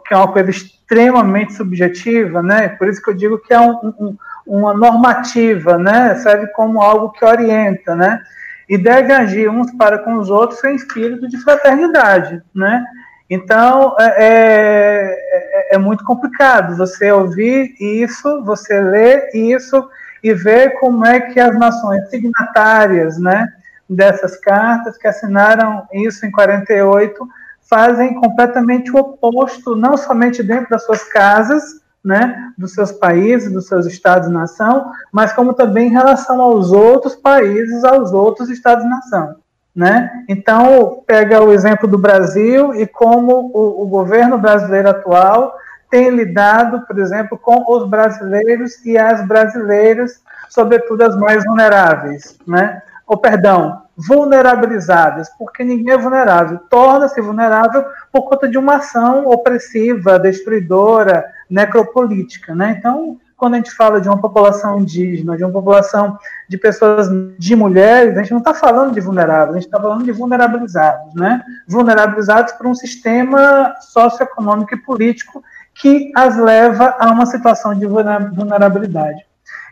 que 0.05 0.13
é 0.13 0.17
uma 0.17 0.31
coisa 0.31 0.49
extremamente 0.49 1.53
subjetiva, 1.53 2.41
né? 2.41 2.69
Por 2.69 2.87
isso 2.87 3.01
que 3.01 3.09
eu 3.09 3.13
digo 3.13 3.37
que 3.37 3.53
é 3.53 3.59
um, 3.59 3.93
um, 3.99 4.17
uma 4.45 4.73
normativa, 4.73 5.77
né? 5.77 6.15
Serve 6.15 6.47
como 6.47 6.81
algo 6.81 7.11
que 7.11 7.23
orienta, 7.23 7.95
né? 7.95 8.21
e 8.69 8.77
devem 8.77 9.15
agir 9.15 9.49
uns 9.49 9.71
para 9.71 9.99
com 9.99 10.15
os 10.15 10.29
outros 10.29 10.61
em 10.63 10.75
espírito 10.75 11.27
de 11.27 11.37
fraternidade, 11.41 12.41
né? 12.53 12.83
Então, 13.29 13.95
é, 13.99 14.05
é, 14.05 15.71
é, 15.71 15.75
é, 15.75 15.77
muito 15.77 16.03
complicado 16.03 16.77
você 16.77 17.11
ouvir 17.11 17.75
isso, 17.79 18.43
você 18.43 18.79
ler 18.79 19.29
isso 19.33 19.89
e 20.23 20.33
ver 20.33 20.79
como 20.79 21.05
é 21.05 21.19
que 21.19 21.39
as 21.39 21.57
nações 21.57 22.09
signatárias, 22.09 23.17
né, 23.19 23.47
dessas 23.89 24.37
cartas 24.37 24.97
que 24.97 25.07
assinaram 25.07 25.85
isso 25.93 26.25
em 26.25 26.31
48 26.31 27.27
fazem 27.69 28.15
completamente 28.15 28.91
o 28.91 28.97
oposto, 28.97 29.75
não 29.75 29.97
somente 29.97 30.41
dentro 30.41 30.69
das 30.69 30.85
suas 30.85 31.03
casas, 31.03 31.81
né, 32.03 32.53
dos 32.57 32.73
seus 32.73 32.93
países, 32.93 33.51
dos 33.51 33.67
seus 33.67 33.85
estados-nação, 33.85 34.89
mas 35.11 35.33
como 35.33 35.53
também 35.53 35.87
em 35.87 35.91
relação 35.91 36.41
aos 36.41 36.71
outros 36.71 37.15
países, 37.15 37.83
aos 37.83 38.13
outros 38.13 38.49
estados-nação. 38.49 39.35
Né? 39.77 40.09
Então, 40.27 41.03
pega 41.05 41.39
o 41.39 41.53
exemplo 41.53 41.87
do 41.87 41.99
Brasil 41.99 42.73
e 42.73 42.87
como 42.87 43.51
o, 43.53 43.83
o, 43.83 43.85
governo 43.85 44.35
brasileiro 44.35 44.89
atual 44.89 45.55
tem 45.87 46.09
lidado, 46.09 46.81
por 46.87 46.97
exemplo, 46.97 47.37
com 47.37 47.63
os 47.71 47.87
brasileiros 47.87 48.83
e 48.83 48.97
as 48.97 49.23
brasileiras, 49.27 50.19
sobretudo 50.49 51.03
as 51.03 51.15
mais 51.15 51.45
vulneráveis, 51.45 52.39
né? 52.47 52.81
Ou, 53.05 53.17
perdão, 53.17 53.83
vulnerabilizadas, 53.95 55.29
porque 55.37 55.63
ninguém 55.63 55.93
é 55.93 55.97
vulnerável. 55.97 56.59
Torna-se 56.71 57.21
vulnerável 57.21 57.85
por 58.11 58.23
conta 58.23 58.47
de 58.47 58.57
uma 58.57 58.77
ação 58.77 59.27
opressiva, 59.27 60.17
destruidora, 60.17 61.23
necropolítica. 61.47 62.55
Né? 62.55 62.75
Então, 62.79 63.19
quando 63.37 63.53
a 63.53 63.57
gente 63.57 63.71
fala 63.71 64.01
de 64.01 64.09
uma 64.09 64.19
população 64.19 64.79
indígena, 64.79 65.37
de 65.37 65.43
uma 65.43 65.53
população 65.53 66.17
de 66.49 66.57
pessoas, 66.57 67.07
de 67.37 67.55
mulheres, 67.55 68.17
a 68.17 68.21
gente 68.21 68.31
não 68.31 68.39
está 68.39 68.53
falando 68.53 68.93
de 68.93 68.99
vulneráveis, 68.99 69.51
a 69.51 69.59
gente 69.59 69.67
está 69.67 69.79
falando 69.79 70.03
de 70.03 70.11
vulnerabilizados, 70.11 71.13
né? 71.13 71.43
Vulnerabilizados 71.67 72.53
por 72.53 72.65
um 72.65 72.73
sistema 72.73 73.75
socioeconômico 73.79 74.73
e 74.73 74.81
político 74.81 75.43
que 75.75 76.11
as 76.15 76.35
leva 76.35 76.95
a 76.99 77.11
uma 77.11 77.27
situação 77.27 77.75
de 77.75 77.85
vulnerabilidade. 77.85 79.25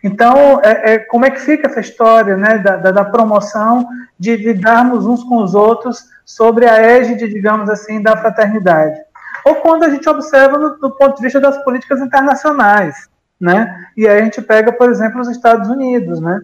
Então, 0.03 0.61
é, 0.63 0.93
é, 0.93 0.99
como 0.99 1.25
é 1.25 1.31
que 1.31 1.41
fica 1.41 1.67
essa 1.67 1.79
história 1.79 2.37
né, 2.37 2.59
da, 2.59 2.77
da, 2.77 2.91
da 2.91 3.05
promoção 3.05 3.87
de 4.19 4.35
lidarmos 4.37 5.07
uns 5.07 5.23
com 5.23 5.37
os 5.37 5.55
outros 5.55 6.05
sobre 6.23 6.67
a 6.67 6.75
égide, 6.75 7.27
digamos 7.27 7.67
assim, 7.69 8.01
da 8.01 8.15
fraternidade? 8.15 8.95
ou 9.45 9.55
quando 9.55 9.83
a 9.83 9.89
gente 9.89 10.09
observa 10.09 10.57
no, 10.57 10.75
do 10.77 10.89
ponto 10.89 11.15
de 11.15 11.21
vista 11.21 11.39
das 11.39 11.63
políticas 11.63 12.01
internacionais, 12.01 13.07
né? 13.45 13.85
E 13.95 14.07
aí 14.07 14.19
a 14.19 14.23
gente 14.23 14.41
pega, 14.41 14.73
por 14.73 14.89
exemplo, 14.89 15.21
os 15.21 15.29
Estados 15.29 15.69
Unidos, 15.69 16.19
né? 16.19 16.41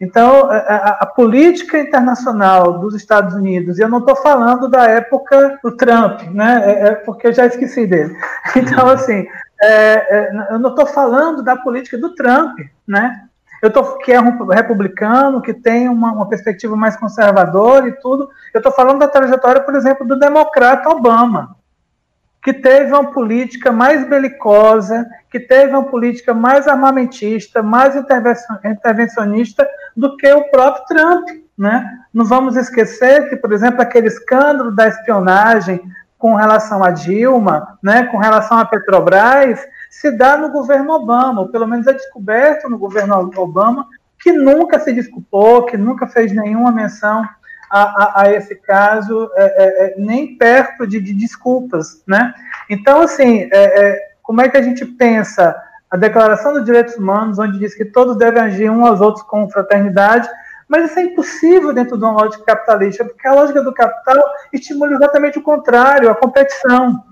Então, 0.00 0.50
a, 0.50 0.98
a, 1.00 1.06
política 1.06 1.78
internacional 1.78 2.78
dos 2.78 2.94
Estados 2.94 3.34
Unidos, 3.34 3.78
e 3.78 3.82
eu 3.82 3.88
não 3.88 3.98
estou 3.98 4.16
falando 4.16 4.68
da 4.68 4.84
época 4.86 5.58
do 5.62 5.76
Trump, 5.76 6.22
né? 6.32 6.62
É, 6.64 6.88
é 6.88 6.94
porque 6.94 7.28
eu 7.28 7.32
já 7.32 7.46
esqueci 7.46 7.86
dele. 7.86 8.16
Então, 8.56 8.88
assim, 8.88 9.26
é, 9.62 9.68
é, 9.68 10.30
eu 10.50 10.58
não 10.58 10.70
estou 10.70 10.86
falando 10.86 11.42
da 11.42 11.56
política 11.56 11.98
do 11.98 12.14
Trump, 12.14 12.58
né? 12.86 13.22
Eu 13.62 13.72
tô, 13.72 13.98
que 13.98 14.12
é 14.12 14.20
um 14.20 14.46
republicano, 14.46 15.40
que 15.40 15.54
tem 15.54 15.88
uma, 15.88 16.12
uma 16.12 16.28
perspectiva 16.28 16.76
mais 16.76 16.96
conservadora 16.96 17.88
e 17.88 17.92
tudo. 17.92 18.28
Eu 18.52 18.58
estou 18.58 18.72
falando 18.72 18.98
da 18.98 19.08
trajetória, 19.08 19.62
por 19.62 19.74
exemplo, 19.74 20.06
do 20.06 20.18
democrata 20.18 20.90
Obama, 20.90 21.56
que 22.44 22.52
teve 22.52 22.92
uma 22.92 23.10
política 23.10 23.72
mais 23.72 24.06
belicosa, 24.06 25.06
que 25.30 25.40
teve 25.40 25.70
uma 25.70 25.84
política 25.84 26.34
mais 26.34 26.68
armamentista, 26.68 27.62
mais 27.62 27.96
intervencionista 27.96 29.66
do 29.96 30.14
que 30.18 30.30
o 30.30 30.50
próprio 30.50 30.84
Trump. 30.84 31.26
Né? 31.56 31.90
Não 32.12 32.26
vamos 32.26 32.54
esquecer 32.56 33.30
que, 33.30 33.36
por 33.36 33.50
exemplo, 33.50 33.80
aquele 33.80 34.08
escândalo 34.08 34.70
da 34.70 34.86
espionagem 34.86 35.80
com 36.18 36.34
relação 36.34 36.84
a 36.84 36.90
Dilma, 36.90 37.78
né, 37.82 38.04
com 38.04 38.16
relação 38.16 38.58
a 38.58 38.64
Petrobras, 38.64 39.60
se 39.90 40.10
dá 40.10 40.36
no 40.36 40.50
governo 40.50 40.92
Obama, 40.92 41.42
ou 41.42 41.48
pelo 41.48 41.66
menos 41.66 41.86
é 41.86 41.92
descoberto 41.92 42.68
no 42.68 42.78
governo 42.78 43.30
Obama, 43.36 43.86
que 44.20 44.32
nunca 44.32 44.78
se 44.80 44.92
desculpou, 44.92 45.66
que 45.66 45.76
nunca 45.76 46.06
fez 46.06 46.32
nenhuma 46.32 46.72
menção 46.72 47.22
a, 47.70 47.82
a, 47.82 48.22
a 48.22 48.32
esse 48.32 48.54
caso, 48.54 49.30
é, 49.34 49.42
é, 49.42 49.86
é, 49.86 49.94
nem 49.98 50.36
perto 50.36 50.86
de, 50.86 51.00
de, 51.00 51.12
desculpas, 51.14 52.02
né? 52.06 52.32
Então, 52.68 53.02
assim, 53.02 53.48
é, 53.52 53.52
é, 53.52 53.98
como 54.22 54.40
é 54.40 54.48
que 54.48 54.56
a 54.56 54.62
gente 54.62 54.84
pensa 54.84 55.54
a 55.90 55.96
Declaração 55.96 56.52
dos 56.52 56.64
Direitos 56.64 56.96
Humanos, 56.96 57.38
onde 57.38 57.58
diz 57.58 57.74
que 57.74 57.84
todos 57.84 58.16
devem 58.16 58.42
agir 58.42 58.70
uns 58.70 58.86
aos 58.86 59.00
outros 59.00 59.24
com 59.26 59.48
fraternidade, 59.48 60.28
mas 60.68 60.90
isso 60.90 60.98
é 60.98 61.02
impossível 61.02 61.72
dentro 61.72 61.96
de 61.96 62.04
uma 62.04 62.12
lógica 62.12 62.44
capitalista, 62.44 63.04
porque 63.04 63.28
a 63.28 63.34
lógica 63.34 63.62
do 63.62 63.72
capital 63.72 64.22
estimula 64.52 64.92
exatamente 64.92 65.38
o 65.38 65.42
contrário, 65.42 66.10
a 66.10 66.14
competição. 66.14 67.04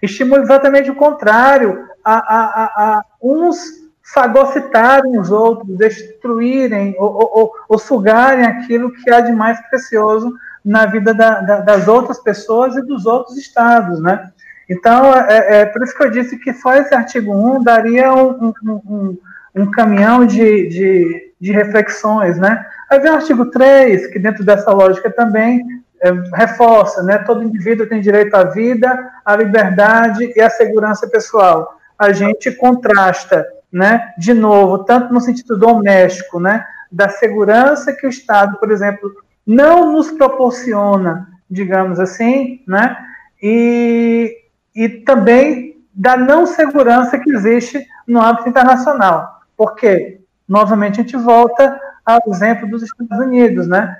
Estimula 0.00 0.42
exatamente 0.42 0.90
o 0.90 0.94
contrário, 0.94 1.86
a, 2.04 2.14
a, 2.14 2.44
a, 2.44 2.64
a 2.98 3.04
uns 3.20 3.79
fagocitarem 4.12 5.18
os 5.18 5.30
outros, 5.30 5.76
destruírem 5.76 6.94
ou, 6.98 7.30
ou, 7.32 7.52
ou, 7.68 7.78
sugarem 7.78 8.44
aquilo 8.44 8.92
que 8.92 9.10
há 9.10 9.20
de 9.20 9.32
mais 9.32 9.60
precioso 9.68 10.32
na 10.64 10.86
vida 10.86 11.14
da, 11.14 11.40
da, 11.40 11.60
das 11.60 11.88
outras 11.88 12.18
pessoas 12.18 12.76
e 12.76 12.82
dos 12.82 13.06
outros 13.06 13.36
estados, 13.38 14.00
né? 14.00 14.30
Então, 14.68 15.12
é, 15.14 15.60
é, 15.60 15.66
por 15.66 15.82
isso 15.82 15.96
que 15.96 16.04
eu 16.04 16.10
disse 16.10 16.38
que 16.38 16.52
só 16.54 16.74
esse 16.74 16.94
artigo 16.94 17.32
1 17.32 17.62
daria 17.62 18.12
um, 18.12 18.52
um, 18.62 18.70
um, 18.72 19.18
um 19.56 19.70
caminhão 19.70 20.24
de, 20.24 20.68
de, 20.68 21.32
de, 21.40 21.52
reflexões, 21.52 22.38
né? 22.38 22.64
Aí 22.88 23.00
vem 23.00 23.10
o 23.10 23.14
artigo 23.14 23.46
3, 23.46 24.08
que 24.08 24.18
dentro 24.18 24.44
dessa 24.44 24.70
lógica 24.70 25.10
também 25.10 25.64
é, 26.00 26.12
reforça, 26.34 27.02
né? 27.02 27.18
Todo 27.18 27.42
indivíduo 27.42 27.88
tem 27.88 28.00
direito 28.00 28.34
à 28.34 28.44
vida, 28.44 29.10
à 29.24 29.34
liberdade 29.34 30.32
e 30.36 30.40
à 30.40 30.48
segurança 30.48 31.08
pessoal. 31.08 31.76
A 31.98 32.12
gente 32.12 32.52
contrasta 32.52 33.44
né, 33.72 34.12
de 34.18 34.34
novo, 34.34 34.84
tanto 34.84 35.12
no 35.12 35.20
sentido 35.20 35.56
doméstico, 35.56 36.40
né, 36.40 36.64
da 36.90 37.08
segurança 37.08 37.92
que 37.92 38.06
o 38.06 38.10
Estado, 38.10 38.58
por 38.58 38.70
exemplo, 38.70 39.12
não 39.46 39.92
nos 39.92 40.10
proporciona, 40.10 41.28
digamos 41.48 42.00
assim, 42.00 42.62
né, 42.66 42.96
e, 43.42 44.36
e 44.74 44.88
também 44.88 45.70
da 45.92 46.16
não 46.16 46.46
segurança 46.46 47.18
que 47.18 47.32
existe 47.32 47.86
no 48.06 48.22
âmbito 48.22 48.48
internacional. 48.48 49.40
Porque, 49.56 50.20
novamente, 50.48 51.00
a 51.00 51.02
gente 51.02 51.16
volta 51.16 51.78
ao 52.04 52.20
exemplo 52.28 52.68
dos 52.68 52.82
Estados 52.82 53.18
Unidos, 53.18 53.66
né? 53.66 53.96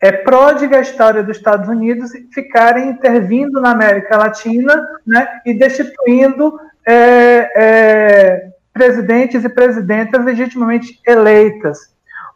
É 0.00 0.12
pródiga 0.12 0.78
a 0.78 0.82
história 0.82 1.22
dos 1.22 1.36
Estados 1.36 1.68
Unidos 1.68 2.10
ficarem 2.32 2.90
intervindo 2.90 3.60
na 3.60 3.70
América 3.70 4.16
Latina 4.16 4.86
né, 5.06 5.26
e 5.44 5.54
destituindo 5.54 6.60
é, 6.86 7.50
é, 7.56 8.50
presidentes 8.76 9.42
e 9.42 9.48
presidentas 9.48 10.22
legitimamente 10.22 11.00
eleitas, 11.06 11.78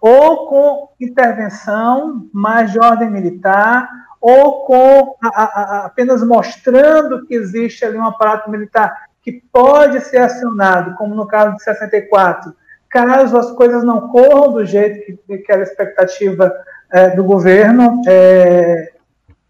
ou 0.00 0.46
com 0.46 0.88
intervenção 0.98 2.26
mais 2.32 2.72
de 2.72 2.80
ordem 2.80 3.10
militar, 3.10 3.86
ou 4.18 4.64
com 4.64 5.16
a, 5.22 5.28
a, 5.28 5.86
apenas 5.86 6.24
mostrando 6.24 7.26
que 7.26 7.34
existe 7.34 7.84
ali 7.84 7.98
um 7.98 8.06
aparato 8.06 8.50
militar 8.50 8.94
que 9.22 9.42
pode 9.52 10.00
ser 10.00 10.16
acionado, 10.16 10.94
como 10.96 11.14
no 11.14 11.26
caso 11.26 11.56
de 11.56 11.62
64, 11.62 12.54
caso 12.88 13.36
as 13.36 13.50
coisas 13.52 13.84
não 13.84 14.08
corram 14.08 14.52
do 14.52 14.64
jeito 14.64 15.18
que, 15.26 15.38
que 15.38 15.52
era 15.52 15.60
a 15.60 15.64
expectativa 15.64 16.50
é, 16.90 17.10
do 17.10 17.22
governo 17.22 18.00
é, 18.08 18.92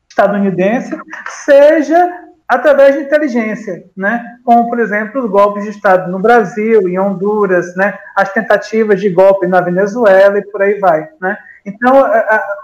estadunidense, 0.08 0.98
seja 1.44 2.29
através 2.50 2.96
de 2.96 3.02
inteligência, 3.02 3.84
né? 3.96 4.24
como, 4.44 4.68
por 4.68 4.80
exemplo, 4.80 5.22
os 5.22 5.30
golpes 5.30 5.62
de 5.62 5.70
Estado 5.70 6.10
no 6.10 6.18
Brasil, 6.18 6.88
em 6.88 6.98
Honduras, 6.98 7.76
né? 7.76 7.96
as 8.16 8.32
tentativas 8.32 9.00
de 9.00 9.08
golpe 9.08 9.46
na 9.46 9.60
Venezuela 9.60 10.36
e 10.36 10.42
por 10.42 10.60
aí 10.60 10.76
vai. 10.80 11.08
Né? 11.20 11.38
Então, 11.64 12.10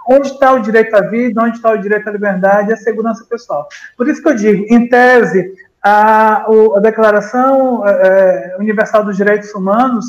onde 0.09 0.27
está 0.27 0.53
o 0.53 0.59
direito 0.59 0.93
à 0.97 1.03
vida, 1.03 1.41
onde 1.41 1.59
está 1.59 1.71
o 1.71 1.79
direito 1.79 2.09
à 2.09 2.11
liberdade 2.11 2.71
e 2.71 2.73
à 2.73 2.77
segurança 2.77 3.25
pessoal? 3.31 3.69
Por 3.97 4.09
isso 4.09 4.21
que 4.21 4.29
eu 4.29 4.35
digo, 4.35 4.67
em 4.69 4.89
tese, 4.89 5.55
a, 5.81 6.45
a 6.75 6.81
Declaração 6.81 7.87
é, 7.87 8.57
Universal 8.59 9.05
dos 9.05 9.17
Direitos 9.17 9.55
Humanos 9.55 10.05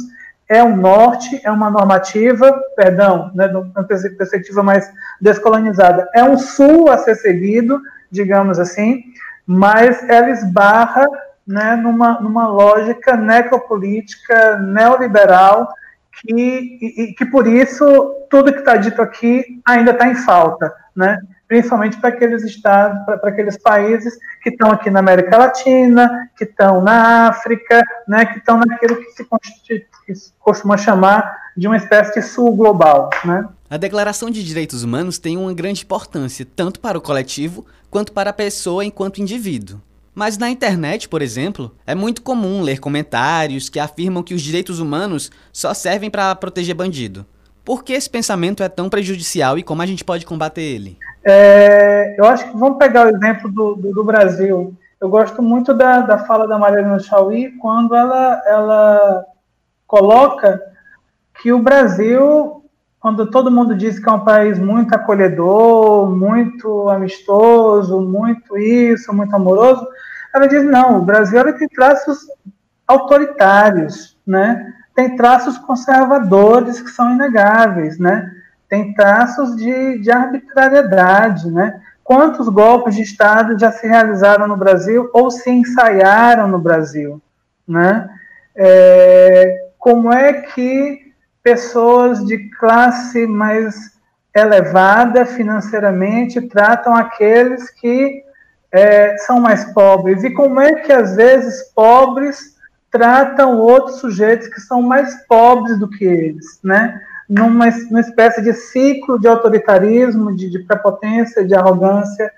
é 0.49 0.63
um 0.63 0.75
norte, 0.75 1.39
é 1.43 1.51
uma 1.51 1.69
normativa, 1.69 2.51
perdão, 2.75 3.31
né, 3.35 3.45
uma 3.45 3.83
perspectiva 3.83 4.63
mais 4.63 4.91
descolonizada, 5.21 6.09
é 6.15 6.23
um 6.23 6.35
sul 6.35 6.89
a 6.89 6.97
ser 6.97 7.13
seguido, 7.13 7.79
digamos 8.09 8.57
assim, 8.57 9.03
mas 9.47 10.03
ela 10.09 10.29
esbarra 10.29 11.07
né, 11.47 11.77
numa, 11.77 12.19
numa 12.19 12.47
lógica 12.47 13.15
necropolítica 13.15 14.57
neoliberal 14.57 15.69
que, 16.11 16.33
e, 16.81 17.13
que 17.13 17.25
por 17.25 17.47
isso 17.47 18.13
tudo 18.29 18.51
que 18.51 18.59
está 18.59 18.75
dito 18.75 19.01
aqui 19.01 19.61
ainda 19.65 19.91
está 19.91 20.07
em 20.07 20.15
falta, 20.15 20.73
né? 20.93 21.17
principalmente 21.47 21.97
para 21.97 22.09
aqueles 22.09 22.43
estados, 22.43 23.05
para 23.05 23.29
aqueles 23.29 23.57
países 23.57 24.17
que 24.43 24.49
estão 24.49 24.69
aqui 24.69 24.89
na 24.89 24.99
América 24.99 25.37
Latina, 25.37 26.29
que 26.37 26.43
estão 26.43 26.81
na 26.81 27.29
África, 27.29 27.81
né, 28.05 28.25
que 28.25 28.39
estão 28.39 28.59
naquilo 28.59 28.97
que 28.97 29.11
se, 29.11 29.25
que 30.05 30.15
se 30.15 30.33
costuma 30.39 30.75
chamar 30.75 31.33
de 31.55 31.67
uma 31.67 31.77
espécie 31.77 32.15
de 32.15 32.21
sul 32.21 32.53
global. 32.55 33.09
Né? 33.23 33.45
A 33.69 33.75
Declaração 33.75 34.29
de 34.29 34.45
Direitos 34.45 34.81
Humanos 34.81 35.19
tem 35.19 35.35
uma 35.35 35.53
grande 35.53 35.83
importância, 35.83 36.47
tanto 36.55 36.79
para 36.79 36.97
o 36.97 37.01
coletivo 37.01 37.65
quanto 37.89 38.13
para 38.13 38.29
a 38.29 38.33
pessoa 38.33 38.85
enquanto 38.85 39.21
indivíduo. 39.21 39.81
Mas 40.15 40.37
na 40.37 40.49
internet, 40.49 41.09
por 41.09 41.21
exemplo, 41.21 41.75
é 41.85 41.93
muito 41.93 42.21
comum 42.21 42.61
ler 42.61 42.79
comentários 42.79 43.67
que 43.67 43.77
afirmam 43.77 44.23
que 44.23 44.33
os 44.33 44.41
direitos 44.41 44.79
humanos 44.79 45.29
só 45.51 45.73
servem 45.73 46.09
para 46.09 46.33
proteger 46.33 46.73
bandido. 46.73 47.25
Por 47.65 47.83
que 47.83 47.91
esse 47.91 48.09
pensamento 48.09 48.63
é 48.63 48.69
tão 48.69 48.89
prejudicial 48.89 49.57
e 49.57 49.63
como 49.63 49.81
a 49.81 49.85
gente 49.85 50.05
pode 50.05 50.25
combater 50.25 50.61
ele? 50.61 50.97
É, 51.21 52.15
eu 52.17 52.23
acho 52.23 52.49
que 52.49 52.57
vamos 52.57 52.77
pegar 52.77 53.05
o 53.05 53.09
exemplo 53.09 53.51
do, 53.51 53.75
do, 53.75 53.91
do 53.91 54.03
Brasil. 54.05 54.73
Eu 55.01 55.09
gosto 55.09 55.43
muito 55.43 55.73
da, 55.73 55.99
da 55.99 56.19
fala 56.19 56.47
da 56.47 56.57
Mariana 56.57 56.99
Chauí 56.99 57.51
quando 57.59 57.93
ela, 57.93 58.41
ela 58.47 59.25
coloca 59.85 60.61
que 61.41 61.51
o 61.51 61.59
Brasil, 61.59 62.56
quando 62.99 63.29
todo 63.29 63.51
mundo 63.51 63.75
diz 63.75 63.99
que 63.99 64.09
é 64.09 64.11
um 64.11 64.23
país 64.23 64.57
muito 64.57 64.93
acolhedor, 64.93 66.09
muito 66.09 66.89
amistoso, 66.89 68.01
muito 68.01 68.57
isso, 68.57 69.13
muito 69.13 69.35
amoroso, 69.35 69.87
ela 70.33 70.47
diz, 70.47 70.63
não, 70.63 70.97
o 70.97 71.05
Brasil 71.05 71.39
ele 71.39 71.53
tem 71.53 71.67
traços 71.67 72.19
autoritários, 72.87 74.17
né? 74.25 74.73
tem 74.95 75.15
traços 75.15 75.57
conservadores 75.59 76.81
que 76.81 76.89
são 76.89 77.13
inegáveis, 77.13 77.99
né? 77.99 78.31
tem 78.67 78.93
traços 78.93 79.55
de, 79.55 79.99
de 79.99 80.11
arbitrariedade. 80.11 81.49
Né? 81.51 81.79
Quantos 82.03 82.49
golpes 82.49 82.95
de 82.95 83.03
Estado 83.03 83.57
já 83.59 83.71
se 83.71 83.87
realizaram 83.87 84.47
no 84.47 84.57
Brasil 84.57 85.09
ou 85.13 85.29
se 85.29 85.49
ensaiaram 85.49 86.47
no 86.47 86.59
Brasil? 86.59 87.21
Né? 87.67 88.09
É, 88.55 89.69
como 89.77 90.11
é 90.11 90.33
que 90.33 91.06
pessoas 91.47 92.25
de 92.25 92.49
classe 92.59 93.25
mais 93.25 93.73
elevada 94.35 95.25
financeiramente 95.25 96.41
tratam 96.41 96.93
aqueles 96.93 97.69
que 97.69 98.21
é, 98.69 99.17
são 99.19 99.39
mais 99.39 99.63
pobres 99.73 100.25
e 100.25 100.31
como 100.31 100.59
é 100.59 100.73
que 100.81 100.91
às 100.91 101.15
vezes 101.15 101.71
pobres 101.73 102.57
tratam 102.91 103.59
outros 103.59 104.01
sujeitos 104.01 104.49
que 104.49 104.59
são 104.59 104.81
mais 104.81 105.25
pobres 105.25 105.79
do 105.79 105.89
que 105.89 106.03
eles, 106.03 106.59
né? 106.61 106.99
Numa, 107.29 107.69
numa 107.69 108.01
espécie 108.01 108.41
de 108.41 108.51
ciclo 108.51 109.17
de 109.17 109.29
autoritarismo, 109.29 110.35
de, 110.35 110.49
de 110.49 110.59
prepotência, 110.59 111.45
de 111.45 111.55
arrogância, 111.55 112.29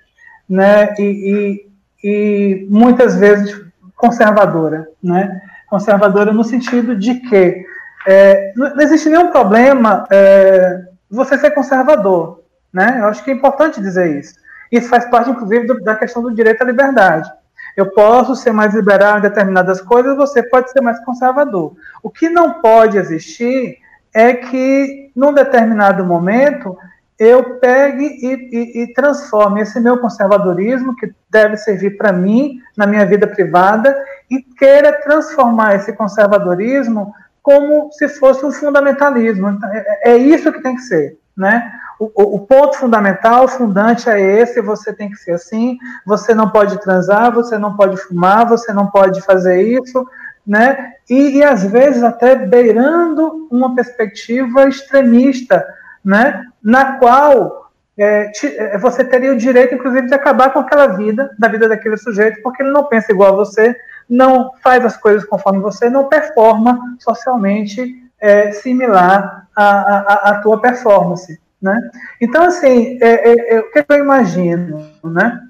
né? 0.47 0.93
E, 0.99 1.65
e, 2.03 2.07
e 2.07 2.67
muitas 2.69 3.15
vezes 3.15 3.59
conservadora, 3.95 4.87
né? 5.01 5.41
Conservadora 5.67 6.31
no 6.31 6.43
sentido 6.43 6.95
de 6.95 7.15
que 7.15 7.65
é, 8.09 8.53
não 8.55 8.81
existe 8.81 9.07
nenhum 9.07 9.27
problema 9.27 10.03
é, 10.09 10.81
você 11.07 11.37
ser 11.37 11.51
conservador, 11.51 12.41
né? 12.73 12.97
Eu 12.99 13.05
acho 13.05 13.23
que 13.23 13.29
é 13.29 13.33
importante 13.35 13.79
dizer 13.79 14.19
isso. 14.19 14.33
Isso 14.71 14.89
faz 14.89 15.05
parte, 15.05 15.29
inclusive, 15.29 15.67
do, 15.67 15.79
da 15.81 15.95
questão 15.95 16.23
do 16.23 16.33
direito 16.33 16.63
à 16.63 16.65
liberdade. 16.65 17.31
Eu 17.77 17.91
posso 17.91 18.35
ser 18.35 18.51
mais 18.51 18.73
liberal 18.73 19.19
em 19.19 19.21
determinadas 19.21 19.79
coisas, 19.79 20.17
você 20.17 20.41
pode 20.41 20.71
ser 20.71 20.81
mais 20.81 20.99
conservador. 21.05 21.75
O 22.01 22.09
que 22.09 22.29
não 22.29 22.53
pode 22.61 22.97
existir 22.97 23.77
é 24.11 24.33
que, 24.33 25.11
num 25.15 25.31
determinado 25.31 26.03
momento, 26.03 26.75
eu 27.19 27.59
pegue 27.59 28.05
e, 28.05 28.33
e, 28.51 28.83
e 28.83 28.93
transforme 28.93 29.61
esse 29.61 29.79
meu 29.79 29.99
conservadorismo, 29.99 30.95
que 30.95 31.13
deve 31.29 31.57
servir 31.57 31.95
para 31.95 32.11
mim, 32.11 32.59
na 32.75 32.87
minha 32.87 33.05
vida 33.05 33.27
privada, 33.27 33.95
e 34.31 34.41
queira 34.41 34.93
transformar 34.93 35.75
esse 35.75 35.93
conservadorismo 35.93 37.13
como 37.49 37.91
se 37.93 38.07
fosse 38.07 38.45
um 38.45 38.51
fundamentalismo. 38.51 39.49
Então, 39.49 39.67
é, 39.73 40.11
é 40.11 40.17
isso 40.17 40.51
que 40.51 40.61
tem 40.61 40.75
que 40.75 40.83
ser. 40.83 41.17
Né? 41.35 41.71
O, 41.99 42.35
o, 42.35 42.39
ponto 42.45 42.77
fundamental, 42.77 43.47
fundante 43.47 44.07
é 44.07 44.21
esse, 44.21 44.61
você 44.61 44.93
tem 44.93 45.09
que 45.09 45.15
ser 45.15 45.31
assim, 45.31 45.75
você 46.05 46.35
não 46.35 46.51
pode 46.51 46.79
transar, 46.79 47.33
você 47.33 47.57
não 47.57 47.75
pode 47.75 47.97
fumar, 47.97 48.47
você 48.47 48.71
não 48.71 48.85
pode 48.85 49.19
fazer 49.21 49.63
isso, 49.63 50.05
né? 50.45 50.93
E, 51.09 51.37
e 51.37 51.43
às 51.43 51.63
vezes 51.63 52.03
até 52.03 52.35
beirando 52.35 53.47
uma 53.49 53.73
perspectiva 53.73 54.67
extremista, 54.67 55.65
né? 56.05 56.45
Na 56.63 56.97
qual 56.99 57.71
é, 57.97 58.27
te, 58.27 58.45
é, 58.45 58.77
você 58.77 59.03
teria 59.03 59.31
o 59.31 59.37
direito, 59.37 59.73
inclusive, 59.73 60.07
de 60.07 60.13
acabar 60.13 60.53
com 60.53 60.59
aquela 60.59 60.87
vida, 60.87 61.35
da 61.39 61.47
vida 61.47 61.67
daquele 61.67 61.97
sujeito, 61.97 62.41
porque 62.43 62.61
ele 62.61 62.71
não 62.71 62.85
pensa 62.85 63.11
igual 63.11 63.33
a 63.33 63.37
você, 63.37 63.75
não 64.09 64.51
faz 64.63 64.83
as 64.83 64.97
coisas 64.97 65.23
conforme 65.23 65.59
você, 65.59 65.89
não 65.89 66.09
performa 66.09 66.79
socialmente 66.99 67.95
é, 68.19 68.51
similar 68.51 69.47
à, 69.55 69.63
à, 69.63 70.29
à 70.29 70.41
tua 70.41 70.59
performance. 70.59 71.39
Né? 71.61 71.77
Então, 72.19 72.43
assim, 72.43 72.97
é, 73.01 73.29
é, 73.29 73.55
é, 73.55 73.59
o 73.59 73.71
que 73.71 73.85
eu 73.87 73.97
imagino, 73.97 74.89
né? 75.03 75.41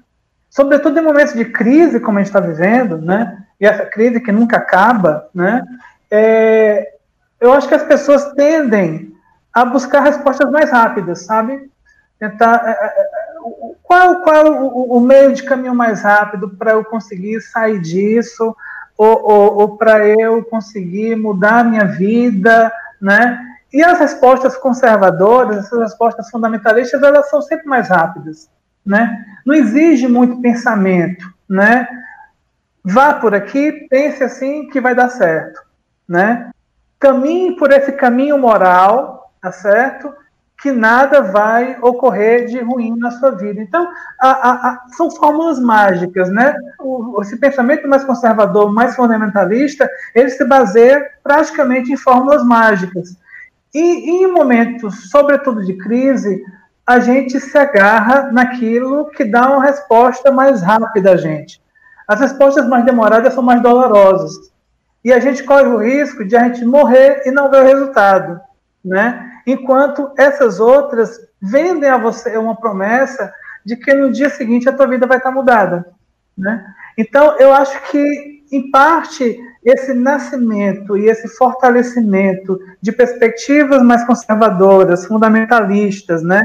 sobretudo 0.48 0.98
em 0.98 1.02
momentos 1.02 1.34
de 1.34 1.44
crise, 1.44 2.00
como 2.00 2.18
a 2.18 2.20
gente 2.20 2.28
está 2.28 2.40
vivendo, 2.40 2.98
né? 2.98 3.44
e 3.60 3.66
essa 3.66 3.84
crise 3.84 4.20
que 4.20 4.32
nunca 4.32 4.56
acaba, 4.56 5.28
né? 5.34 5.62
É, 6.10 6.94
eu 7.38 7.52
acho 7.52 7.68
que 7.68 7.74
as 7.74 7.82
pessoas 7.82 8.32
tendem 8.32 9.14
a 9.52 9.64
buscar 9.64 10.00
respostas 10.00 10.50
mais 10.50 10.70
rápidas, 10.70 11.26
sabe? 11.26 11.70
Tentar. 12.18 12.62
Qual, 13.82 14.22
qual 14.22 14.62
o, 14.62 14.96
o, 14.96 15.00
meio 15.00 15.32
de 15.32 15.42
caminho 15.42 15.74
mais 15.74 16.02
rápido 16.02 16.48
para 16.48 16.72
eu 16.72 16.84
conseguir 16.84 17.40
sair 17.40 17.80
disso, 17.80 18.54
ou, 18.96 19.22
ou, 19.22 19.58
ou 19.58 19.76
para 19.76 20.06
eu 20.06 20.44
conseguir 20.44 21.16
mudar 21.16 21.60
a 21.60 21.64
minha 21.64 21.84
vida, 21.84 22.72
né? 23.00 23.40
E 23.72 23.82
as 23.82 23.98
respostas 23.98 24.56
conservadoras, 24.56 25.58
essas 25.58 25.78
respostas 25.80 26.28
fundamentalistas, 26.28 27.02
elas 27.02 27.30
são 27.30 27.40
sempre 27.40 27.66
mais 27.66 27.88
rápidas, 27.88 28.50
né? 28.84 29.24
Não 29.46 29.54
exige 29.54 30.08
muito 30.08 30.40
pensamento, 30.40 31.24
né? 31.48 31.88
Vá 32.84 33.14
por 33.14 33.34
aqui, 33.34 33.86
pense 33.88 34.22
assim 34.22 34.68
que 34.68 34.80
vai 34.80 34.94
dar 34.94 35.08
certo, 35.08 35.60
né? 36.08 36.50
Caminhe 36.98 37.56
por 37.56 37.70
esse 37.72 37.92
caminho 37.92 38.38
moral, 38.38 39.32
tá 39.40 39.52
certo? 39.52 40.12
Que 40.62 40.70
nada 40.70 41.22
vai 41.22 41.78
ocorrer 41.80 42.46
de 42.46 42.60
ruim 42.60 42.94
na 42.96 43.10
sua 43.10 43.30
vida. 43.30 43.60
Então, 43.60 43.88
a, 44.20 44.30
a, 44.30 44.52
a, 44.52 44.80
são 44.96 45.10
fórmulas 45.10 45.58
mágicas, 45.58 46.28
né? 46.30 46.54
O, 46.78 47.20
esse 47.22 47.36
pensamento 47.38 47.88
mais 47.88 48.04
conservador, 48.04 48.72
mais 48.72 48.94
fundamentalista, 48.94 49.88
ele 50.14 50.28
se 50.30 50.44
baseia 50.44 51.02
praticamente 51.22 51.92
em 51.92 51.96
fórmulas 51.96 52.44
mágicas 52.44 53.16
e, 53.74 54.10
em 54.10 54.32
momentos, 54.32 55.10
sobretudo 55.10 55.64
de 55.64 55.74
crise, 55.74 56.42
a 56.86 56.98
gente 56.98 57.38
se 57.38 57.56
agarra 57.56 58.32
naquilo 58.32 59.10
que 59.10 59.24
dá 59.24 59.48
uma 59.48 59.62
resposta 59.62 60.30
mais 60.32 60.60
rápida 60.60 61.12
a 61.12 61.16
gente. 61.16 61.62
As 62.06 62.20
respostas 62.20 62.68
mais 62.68 62.84
demoradas 62.84 63.32
são 63.32 63.42
mais 63.42 63.62
dolorosas. 63.62 64.50
E 65.04 65.12
a 65.12 65.20
gente 65.20 65.44
corre 65.44 65.68
o 65.68 65.78
risco 65.78 66.24
de 66.24 66.36
a 66.36 66.44
gente 66.44 66.64
morrer 66.64 67.22
e 67.24 67.30
não 67.30 67.48
ver 67.48 67.62
o 67.62 67.66
resultado, 67.66 68.40
né? 68.84 69.29
Enquanto 69.50 70.12
essas 70.16 70.60
outras 70.60 71.18
vendem 71.42 71.90
a 71.90 71.98
você 71.98 72.36
uma 72.36 72.54
promessa 72.54 73.32
de 73.66 73.74
que 73.74 73.92
no 73.92 74.12
dia 74.12 74.30
seguinte 74.30 74.68
a 74.68 74.72
tua 74.72 74.86
vida 74.86 75.06
vai 75.06 75.16
estar 75.18 75.32
mudada, 75.32 75.86
né? 76.38 76.64
Então, 76.96 77.36
eu 77.38 77.52
acho 77.52 77.80
que 77.90 78.40
em 78.52 78.70
parte, 78.70 79.38
esse 79.64 79.92
nascimento 79.92 80.96
e 80.96 81.08
esse 81.08 81.28
fortalecimento 81.28 82.60
de 82.80 82.92
perspectivas 82.92 83.82
mais 83.82 84.04
conservadoras, 84.04 85.06
fundamentalistas, 85.06 86.22
né, 86.22 86.42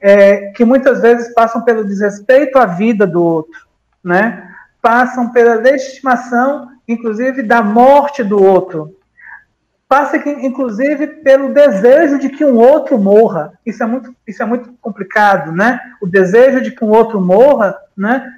é, 0.00 0.52
que 0.52 0.64
muitas 0.64 1.00
vezes 1.00 1.32
passam 1.34 1.62
pelo 1.62 1.84
desrespeito 1.84 2.58
à 2.58 2.66
vida 2.66 3.06
do 3.06 3.22
outro, 3.22 3.66
né, 4.02 4.48
passam 4.82 5.30
pela 5.30 5.54
legitimação, 5.54 6.68
inclusive, 6.86 7.42
da 7.42 7.62
morte 7.62 8.22
do 8.22 8.42
outro, 8.42 8.96
passa 9.88 10.18
inclusive 10.28 11.06
pelo 11.06 11.52
desejo 11.52 12.18
de 12.18 12.28
que 12.28 12.44
um 12.44 12.56
outro 12.56 12.98
morra. 12.98 13.52
Isso 13.64 13.82
é 13.82 13.86
muito, 13.86 14.14
isso 14.26 14.42
é 14.42 14.46
muito 14.46 14.70
complicado, 14.82 15.50
né? 15.50 15.80
O 16.00 16.06
desejo 16.06 16.60
de 16.60 16.70
que 16.72 16.84
um 16.84 16.90
outro 16.90 17.20
morra, 17.20 17.74
né? 17.96 18.30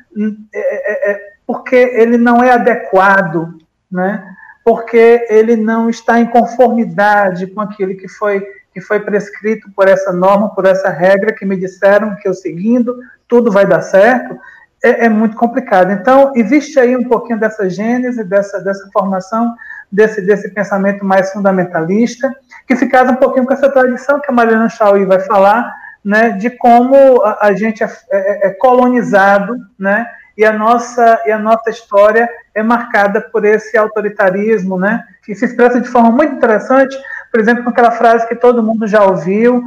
É, 0.54 1.10
é, 1.10 1.12
é 1.12 1.30
porque 1.44 1.74
ele 1.74 2.16
não 2.16 2.42
é 2.42 2.52
adequado, 2.52 3.58
né? 3.90 4.24
Porque 4.64 5.26
ele 5.28 5.56
não 5.56 5.90
está 5.90 6.20
em 6.20 6.26
conformidade 6.26 7.48
com 7.48 7.60
aquilo 7.60 7.96
que 7.96 8.08
foi 8.08 8.46
que 8.72 8.80
foi 8.80 9.00
prescrito 9.00 9.68
por 9.74 9.88
essa 9.88 10.12
norma, 10.12 10.54
por 10.54 10.64
essa 10.64 10.90
regra 10.90 11.32
que 11.32 11.44
me 11.44 11.56
disseram 11.56 12.14
que 12.14 12.28
eu 12.28 12.32
seguindo 12.32 13.00
tudo 13.26 13.50
vai 13.50 13.66
dar 13.66 13.82
certo. 13.82 14.38
É, 14.82 15.06
é 15.06 15.08
muito 15.08 15.36
complicado. 15.36 15.90
Então 15.90 16.30
existe 16.36 16.78
aí 16.78 16.96
um 16.96 17.08
pouquinho 17.08 17.40
dessa 17.40 17.68
gênese, 17.68 18.22
dessa 18.22 18.60
dessa 18.60 18.88
formação 18.92 19.52
desse, 19.90 20.22
desse 20.22 20.50
pensamento 20.50 21.04
mais 21.04 21.32
fundamentalista, 21.32 22.34
que 22.66 22.76
se 22.76 22.86
casa 22.88 23.12
um 23.12 23.16
pouquinho 23.16 23.46
com 23.46 23.52
essa 23.52 23.70
tradição 23.70 24.20
que 24.20 24.30
a 24.30 24.34
Mariana 24.34 24.68
Chauí 24.68 25.04
vai 25.04 25.20
falar, 25.20 25.74
né, 26.04 26.30
de 26.30 26.50
como 26.50 27.22
a, 27.22 27.46
a 27.46 27.52
gente 27.52 27.82
é, 27.82 27.88
é, 28.10 28.46
é, 28.48 28.50
colonizado, 28.50 29.56
né, 29.78 30.06
e 30.36 30.44
a 30.44 30.52
nossa 30.52 31.20
e 31.26 31.32
a 31.32 31.38
nossa 31.38 31.68
história 31.68 32.28
é 32.54 32.62
marcada 32.62 33.20
por 33.20 33.44
esse 33.44 33.76
autoritarismo, 33.76 34.78
né, 34.78 35.04
que 35.22 35.34
se 35.34 35.44
expressa 35.44 35.80
de 35.80 35.88
forma 35.88 36.10
muito 36.10 36.34
interessante, 36.34 36.96
por 37.30 37.40
exemplo, 37.40 37.64
com 37.64 37.70
aquela 37.70 37.90
frase 37.90 38.26
que 38.26 38.34
todo 38.34 38.62
mundo 38.62 38.86
já 38.86 39.04
ouviu, 39.04 39.62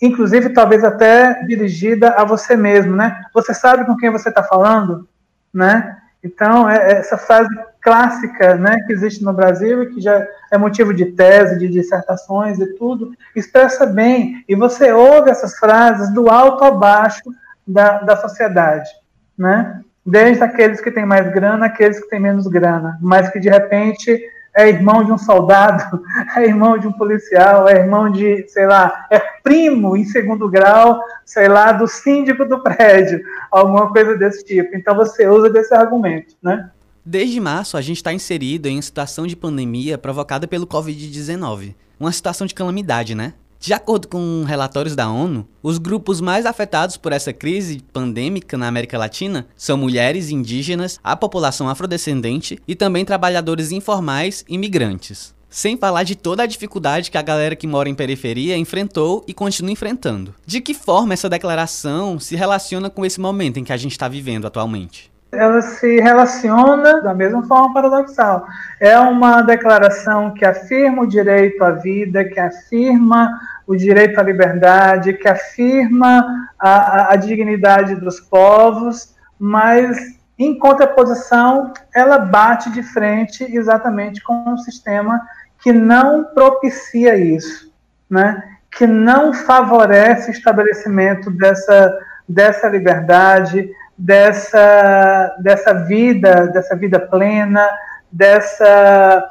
inclusive 0.00 0.50
talvez 0.50 0.82
até 0.82 1.44
dirigida 1.44 2.10
a 2.10 2.24
você 2.24 2.56
mesmo, 2.56 2.94
né? 2.94 3.24
Você 3.32 3.54
sabe 3.54 3.86
com 3.86 3.96
quem 3.96 4.10
você 4.10 4.28
está 4.28 4.42
falando, 4.42 5.08
né? 5.52 5.96
Então, 6.22 6.68
é, 6.68 6.76
é 6.76 6.92
essa 6.98 7.16
frase 7.16 7.48
clássica 7.86 8.56
né, 8.56 8.78
que 8.84 8.92
existe 8.92 9.22
no 9.22 9.32
Brasil 9.32 9.84
e 9.84 9.94
que 9.94 10.00
já 10.00 10.26
é 10.50 10.58
motivo 10.58 10.92
de 10.92 11.06
tese, 11.06 11.56
de 11.56 11.68
dissertações 11.68 12.58
e 12.58 12.74
tudo, 12.74 13.12
expressa 13.36 13.86
bem. 13.86 14.44
E 14.48 14.56
você 14.56 14.90
ouve 14.90 15.30
essas 15.30 15.56
frases 15.56 16.12
do 16.12 16.28
alto 16.28 16.64
a 16.64 16.72
baixo 16.72 17.22
da, 17.64 17.98
da 17.98 18.16
sociedade. 18.16 18.90
Né? 19.38 19.80
Desde 20.04 20.42
aqueles 20.42 20.80
que 20.80 20.90
têm 20.90 21.06
mais 21.06 21.32
grana, 21.32 21.66
aqueles 21.66 22.00
que 22.00 22.08
têm 22.08 22.18
menos 22.18 22.48
grana, 22.48 22.98
mas 23.00 23.30
que 23.30 23.38
de 23.38 23.48
repente 23.48 24.20
é 24.52 24.68
irmão 24.68 25.04
de 25.04 25.12
um 25.12 25.18
soldado, 25.18 26.02
é 26.34 26.42
irmão 26.42 26.76
de 26.76 26.88
um 26.88 26.92
policial, 26.92 27.68
é 27.68 27.76
irmão 27.76 28.10
de, 28.10 28.48
sei 28.48 28.66
lá, 28.66 29.06
é 29.12 29.20
primo 29.44 29.96
em 29.96 30.04
segundo 30.04 30.50
grau, 30.50 31.00
sei 31.24 31.46
lá, 31.46 31.70
do 31.70 31.86
síndico 31.86 32.44
do 32.44 32.64
prédio, 32.64 33.20
alguma 33.48 33.92
coisa 33.92 34.16
desse 34.16 34.44
tipo. 34.44 34.74
Então 34.74 34.96
você 34.96 35.28
usa 35.28 35.48
desse 35.48 35.72
argumento, 35.72 36.34
né? 36.42 36.68
Desde 37.08 37.38
março, 37.38 37.76
a 37.76 37.80
gente 37.80 37.98
está 37.98 38.12
inserido 38.12 38.66
em 38.66 38.82
situação 38.82 39.28
de 39.28 39.36
pandemia 39.36 39.96
provocada 39.96 40.48
pelo 40.48 40.66
Covid-19. 40.66 41.76
Uma 42.00 42.10
situação 42.10 42.48
de 42.48 42.52
calamidade, 42.52 43.14
né? 43.14 43.34
De 43.60 43.72
acordo 43.72 44.08
com 44.08 44.42
relatórios 44.44 44.96
da 44.96 45.08
ONU, 45.08 45.46
os 45.62 45.78
grupos 45.78 46.20
mais 46.20 46.44
afetados 46.44 46.96
por 46.96 47.12
essa 47.12 47.32
crise 47.32 47.80
pandêmica 47.92 48.58
na 48.58 48.66
América 48.66 48.98
Latina 48.98 49.46
são 49.56 49.76
mulheres, 49.76 50.30
indígenas, 50.30 50.98
a 51.02 51.14
população 51.14 51.68
afrodescendente 51.68 52.58
e 52.66 52.74
também 52.74 53.04
trabalhadores 53.04 53.70
informais 53.70 54.44
e 54.48 54.58
migrantes. 54.58 55.32
Sem 55.48 55.76
falar 55.76 56.02
de 56.02 56.16
toda 56.16 56.42
a 56.42 56.46
dificuldade 56.46 57.12
que 57.12 57.16
a 57.16 57.22
galera 57.22 57.54
que 57.54 57.68
mora 57.68 57.88
em 57.88 57.94
periferia 57.94 58.56
enfrentou 58.56 59.24
e 59.28 59.32
continua 59.32 59.70
enfrentando. 59.70 60.34
De 60.44 60.60
que 60.60 60.74
forma 60.74 61.14
essa 61.14 61.28
declaração 61.28 62.18
se 62.18 62.34
relaciona 62.34 62.90
com 62.90 63.06
esse 63.06 63.20
momento 63.20 63.60
em 63.60 63.64
que 63.64 63.72
a 63.72 63.76
gente 63.76 63.92
está 63.92 64.08
vivendo 64.08 64.44
atualmente? 64.44 65.14
Ela 65.36 65.62
se 65.62 66.00
relaciona 66.00 67.00
da 67.02 67.14
mesma 67.14 67.44
forma 67.46 67.72
paradoxal. 67.72 68.46
É 68.80 68.98
uma 68.98 69.42
declaração 69.42 70.32
que 70.34 70.44
afirma 70.44 71.02
o 71.02 71.06
direito 71.06 71.62
à 71.62 71.70
vida, 71.70 72.24
que 72.24 72.40
afirma 72.40 73.38
o 73.66 73.76
direito 73.76 74.18
à 74.18 74.22
liberdade, 74.22 75.12
que 75.14 75.28
afirma 75.28 76.48
a, 76.58 77.12
a 77.12 77.16
dignidade 77.16 77.94
dos 77.96 78.20
povos, 78.20 79.14
mas 79.38 80.16
em 80.38 80.58
contraposição, 80.58 81.72
ela 81.94 82.18
bate 82.18 82.70
de 82.70 82.82
frente 82.82 83.44
exatamente 83.44 84.22
com 84.22 84.34
um 84.50 84.58
sistema 84.58 85.20
que 85.60 85.72
não 85.72 86.24
propicia 86.24 87.16
isso, 87.16 87.72
né? 88.08 88.42
que 88.70 88.86
não 88.86 89.32
favorece 89.32 90.30
o 90.30 90.32
estabelecimento 90.32 91.30
dessa, 91.30 91.98
dessa 92.28 92.68
liberdade, 92.68 93.70
dessa, 93.96 95.36
dessa 95.38 95.72
vida, 95.72 96.48
dessa 96.48 96.76
vida 96.76 97.00
plena, 97.00 97.68
dessa 98.10 99.26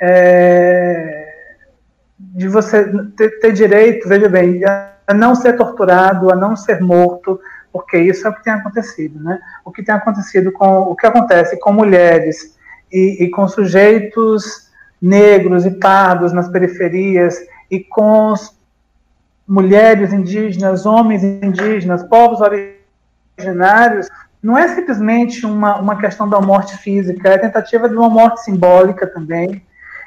é, 0.00 1.28
de 2.18 2.48
você 2.48 2.84
ter, 3.16 3.38
ter, 3.40 3.52
direito, 3.52 4.08
veja 4.08 4.28
bem, 4.28 4.60
a 4.64 5.14
não 5.14 5.34
ser 5.34 5.56
torturado, 5.56 6.32
a 6.32 6.36
não 6.36 6.56
ser 6.56 6.80
morto, 6.80 7.40
porque 7.72 7.98
isso 7.98 8.26
é 8.26 8.30
o 8.30 8.34
que 8.34 8.44
tem 8.44 8.52
acontecido, 8.52 9.22
né? 9.22 9.38
O 9.64 9.70
que 9.70 9.82
tem 9.82 9.94
acontecido 9.94 10.50
com 10.52 10.80
o 10.82 10.96
que 10.96 11.06
acontece 11.06 11.58
com 11.58 11.72
mulheres 11.72 12.56
e, 12.92 13.24
e 13.24 13.30
com 13.30 13.46
sujeitos 13.46 14.68
negros 15.00 15.64
e 15.64 15.70
pardos 15.70 16.32
nas 16.32 16.48
periferias 16.48 17.38
e 17.70 17.80
com 17.80 18.34
mulheres 19.46 20.12
indígenas, 20.12 20.84
homens 20.84 21.22
indígenas, 21.22 22.02
povos 22.02 22.40
originários 22.40 22.77
originários 23.38 24.08
não 24.42 24.56
é 24.56 24.68
simplesmente 24.68 25.44
uma, 25.44 25.78
uma 25.78 25.98
questão 25.98 26.28
da 26.28 26.40
morte 26.40 26.76
física, 26.76 27.28
é 27.28 27.34
a 27.34 27.40
tentativa 27.40 27.88
de 27.88 27.96
uma 27.96 28.08
morte 28.08 28.42
simbólica 28.42 29.06
também, 29.06 29.62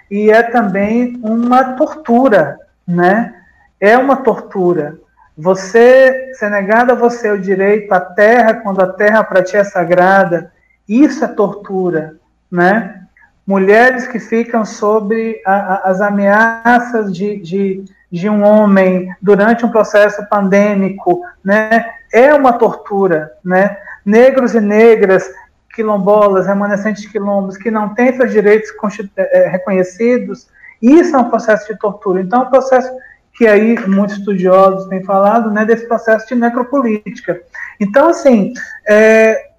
e 0.10 0.30
é 0.30 0.44
também 0.44 1.20
uma 1.24 1.74
tortura, 1.74 2.60
né? 2.88 3.34
É 3.80 3.98
uma 3.98 4.18
tortura. 4.18 4.98
Você 5.38 6.32
ser 6.34 6.50
negado 6.50 6.92
a 6.92 6.96
você 6.96 7.32
o 7.32 7.40
direito 7.40 7.92
à 7.94 8.00
terra 8.00 8.56
quando 8.56 8.82
a 8.82 8.92
terra 8.92 9.24
para 9.24 9.44
ti 9.44 9.58
é 9.58 9.64
sagrada, 9.64 10.52
isso 10.88 11.24
é 11.24 11.28
tortura, 11.28 12.16
né? 12.50 13.02
Mulheres 13.48 14.08
que 14.08 14.20
ficam 14.20 14.64
sobre 14.64 15.42
a, 15.46 15.54
a, 15.54 15.76
as 15.90 16.02
ameaças 16.02 17.14
de, 17.14 17.38
de, 17.38 17.86
de 18.12 18.30
um 18.30 18.44
homem 18.44 19.14
durante 19.22 19.66
um 19.66 19.72
processo 19.72 20.26
pandêmico, 20.30 21.22
né? 21.44 21.86
É 22.12 22.34
uma 22.34 22.54
tortura, 22.54 23.32
né? 23.44 23.78
Negros 24.06 24.56
e 24.56 24.60
negras, 24.60 25.30
quilombolas, 25.74 26.48
remanescentes 26.48 27.06
quilombos, 27.06 27.58
que 27.58 27.72
não 27.72 27.94
têm 27.94 28.16
seus 28.16 28.32
direitos 28.32 28.70
é, 29.16 29.44
é, 29.44 29.48
reconhecidos, 29.48 30.48
isso 30.82 31.16
é 31.16 31.20
um 31.20 31.30
processo 31.30 31.72
de 31.72 31.80
tortura. 31.80 32.22
Então, 32.22 32.42
é 32.42 32.46
um 32.46 32.50
processo 32.50 32.92
que 33.34 33.48
aí 33.48 33.76
muitos 33.88 34.18
estudiosos 34.18 34.90
têm 34.90 35.04
falado, 35.04 35.50
né, 35.52 35.64
desse 35.66 35.88
processo 35.88 36.28
de 36.28 36.36
necropolítica. 36.36 37.42
Então, 37.80 38.10
assim, 38.10 38.54
é, 38.88 39.52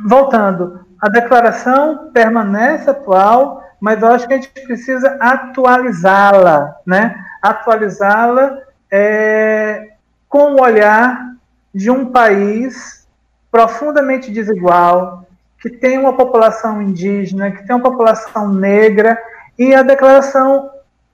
voltando, 0.00 0.86
a 1.00 1.08
declaração 1.08 2.10
permanece 2.12 2.88
atual, 2.88 3.62
mas 3.80 4.00
eu 4.00 4.08
acho 4.08 4.28
que 4.28 4.34
a 4.34 4.36
gente 4.36 4.48
precisa 4.48 5.16
atualizá-la, 5.20 6.76
né? 6.86 7.16
Atualizá-la 7.42 8.58
é, 8.88 9.88
com 10.28 10.52
o 10.52 10.62
olhar 10.62 11.31
de 11.74 11.90
um 11.90 12.06
país 12.06 13.06
profundamente 13.50 14.30
desigual, 14.30 15.26
que 15.60 15.70
tem 15.70 15.98
uma 15.98 16.14
população 16.14 16.82
indígena, 16.82 17.50
que 17.50 17.66
tem 17.66 17.76
uma 17.76 17.82
população 17.82 18.52
negra, 18.52 19.18
e 19.58 19.74
a 19.74 19.82
declaração 19.82 20.70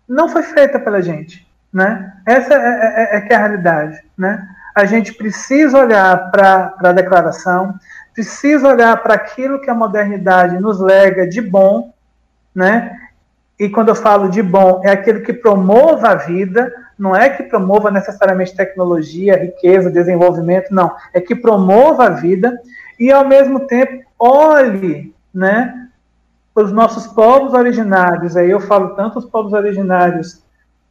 não 0.08 0.28
foi 0.28 0.42
feita 0.42 0.78
pela 0.78 1.02
gente. 1.02 1.46
Né? 1.72 2.12
Essa 2.24 2.54
é, 2.54 2.56
é, 2.56 3.14
é, 3.14 3.16
é 3.16 3.20
que 3.20 3.32
é 3.32 3.36
a 3.36 3.40
realidade. 3.40 4.02
Né? 4.16 4.48
A 4.74 4.84
gente 4.84 5.12
precisa 5.12 5.78
olhar 5.78 6.30
para 6.30 6.74
a 6.78 6.92
declaração, 6.92 7.74
precisa 8.14 8.68
olhar 8.68 8.96
para 9.02 9.14
aquilo 9.14 9.60
que 9.60 9.68
a 9.68 9.74
modernidade 9.74 10.58
nos 10.58 10.80
lega 10.80 11.26
de 11.26 11.40
bom, 11.40 11.92
né? 12.54 12.96
e 13.58 13.68
quando 13.68 13.88
eu 13.88 13.94
falo 13.94 14.28
de 14.28 14.42
bom, 14.42 14.80
é 14.84 14.90
aquilo 14.90 15.22
que 15.22 15.32
promova 15.32 16.10
a 16.10 16.14
vida, 16.14 16.72
não 16.98 17.14
é 17.14 17.30
que 17.30 17.44
promova 17.44 17.90
necessariamente 17.90 18.56
tecnologia, 18.56 19.38
riqueza, 19.38 19.90
desenvolvimento, 19.90 20.74
não. 20.74 20.94
É 21.14 21.20
que 21.20 21.34
promova 21.34 22.06
a 22.06 22.10
vida 22.10 22.60
e, 22.98 23.12
ao 23.12 23.26
mesmo 23.26 23.60
tempo, 23.60 24.02
olhe 24.18 25.14
né, 25.32 25.88
os 26.54 26.72
nossos 26.72 27.06
povos 27.06 27.54
originários. 27.54 28.36
Aí 28.36 28.50
eu 28.50 28.60
falo 28.60 28.96
tanto 28.96 29.20
os 29.20 29.24
povos 29.24 29.52
originários 29.52 30.42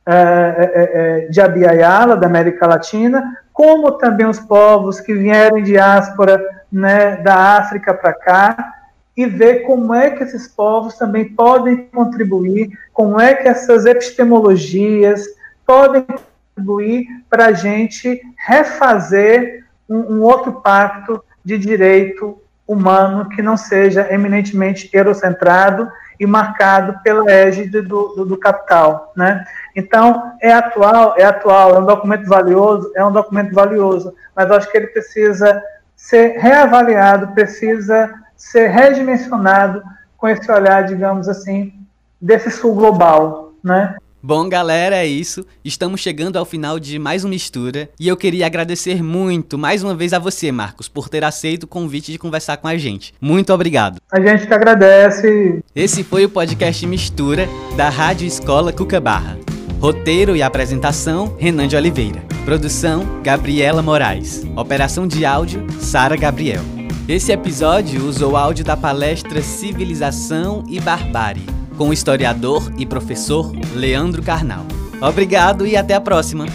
é, 0.06 0.14
é, 0.14 1.26
é, 1.26 1.28
de 1.28 1.42
Abiaiala, 1.42 2.16
da 2.16 2.28
América 2.28 2.66
Latina, 2.66 3.38
como 3.52 3.92
também 3.94 4.26
os 4.26 4.40
povos 4.40 5.02
que 5.02 5.14
vieram 5.14 5.58
em 5.58 5.64
diáspora 5.64 6.42
né, 6.72 7.18
da 7.18 7.58
África 7.58 7.94
para 7.94 8.14
cá, 8.14 8.74
e 9.18 9.26
ver 9.26 9.64
como 9.64 9.94
é 9.94 10.12
que 10.12 10.24
esses 10.24 10.48
povos 10.48 10.96
também 10.96 11.34
podem 11.34 11.88
contribuir, 11.88 12.70
como 12.94 13.20
é 13.20 13.34
que 13.34 13.48
essas 13.48 13.86
epistemologias 13.86 15.26
podem 15.68 16.04
contribuir 16.04 17.06
para 17.30 17.48
a 17.48 17.52
gente 17.52 18.22
refazer 18.48 19.66
um, 19.88 20.16
um, 20.16 20.22
outro 20.22 20.54
pacto 20.54 21.22
de 21.44 21.58
direito 21.58 22.42
humano 22.66 23.30
que 23.30 23.42
não 23.42 23.58
seja 23.58 24.12
eminentemente 24.12 24.90
eurocentrado 24.94 25.90
e 26.20 26.26
marcado 26.26 27.00
pela 27.04 27.30
égide 27.30 27.82
do, 27.82 28.16
do, 28.16 28.26
do, 28.26 28.38
capital, 28.38 29.14
né? 29.16 29.46
Então 29.76 30.34
é 30.42 30.52
atual, 30.52 31.14
é 31.18 31.24
atual, 31.24 31.76
é 31.76 31.80
um 31.80 31.86
documento 31.86 32.28
valioso, 32.28 32.92
é 32.96 33.06
um 33.06 33.12
documento 33.12 33.54
valioso, 33.54 34.14
mas 34.36 34.50
acho 34.50 34.72
que 34.72 34.78
ele 34.78 34.88
precisa 34.88 35.62
ser 35.96 36.38
reavaliado, 36.40 37.34
precisa 37.34 38.14
ser 38.36 38.68
redimensionado 38.68 39.84
com 40.18 40.28
esse 40.28 40.52
olhar, 40.52 40.84
digamos 40.84 41.30
assim, 41.30 41.74
desse 42.20 42.50
sul 42.50 42.74
global, 42.74 43.54
né? 43.64 43.96
Bom, 44.22 44.50
galera, 44.50 44.96
é 44.98 45.06
isso. 45.06 45.46
Estamos 45.64 46.02
chegando 46.02 46.38
ao 46.38 46.46
final 46.46 46.80
de 46.80 46.98
mais 46.98 47.24
uma 47.24 47.30
mistura 47.30 47.90
e 48.00 48.08
eu 48.08 48.18
queria 48.18 48.48
agradecer 48.48 49.04
muito 49.04 49.58
mais 49.58 49.84
uma 49.84 49.94
vez 49.94 50.12
a 50.12 50.20
você, 50.20 50.52
Marcos, 50.52 50.90
por 50.90 51.08
ter 51.08 51.24
aceito 51.24 51.64
o 51.64 51.68
convite 51.68 52.12
de 52.12 52.18
conversar 52.18 52.58
com 52.58 52.68
a 52.68 52.76
gente. 52.78 53.14
Muito 53.22 53.54
obrigado. 53.54 54.02
A 54.12 54.20
gente 54.20 54.48
que 54.48 54.54
agradece. 54.54 55.64
Esse 55.76 56.04
foi 56.04 56.26
o 56.26 56.30
podcast 56.30 56.86
Mistura 56.88 57.48
da 57.76 57.90
Rádio 57.90 58.28
Escola 58.28 58.74
Cuca 58.74 59.00
Barra. 59.00 59.38
Roteiro 59.80 60.36
e 60.36 60.42
apresentação: 60.42 61.36
Renan 61.38 61.68
de 61.68 61.76
Oliveira. 61.76 62.22
Produção: 62.44 63.22
Gabriela 63.22 63.84
Moraes. 63.84 64.44
Operação 64.56 65.08
de 65.08 65.26
áudio: 65.26 65.66
Sara 65.80 66.16
Gabriel. 66.16 66.64
Esse 67.08 67.32
episódio 67.32 68.04
usou 68.06 68.36
áudio 68.36 68.66
da 68.66 68.76
palestra 68.76 69.42
Civilização 69.42 70.66
e 70.68 70.78
Barbárie, 70.78 71.46
com 71.78 71.90
o 71.90 71.94
historiador 71.94 72.74
e 72.78 72.86
professor 72.86 73.52
Leandro 73.76 74.24
Carnal. 74.24 74.66
Obrigado 75.00 75.66
e 75.68 75.78
até 75.78 75.94
a 75.94 76.02
próxima! 76.02 76.46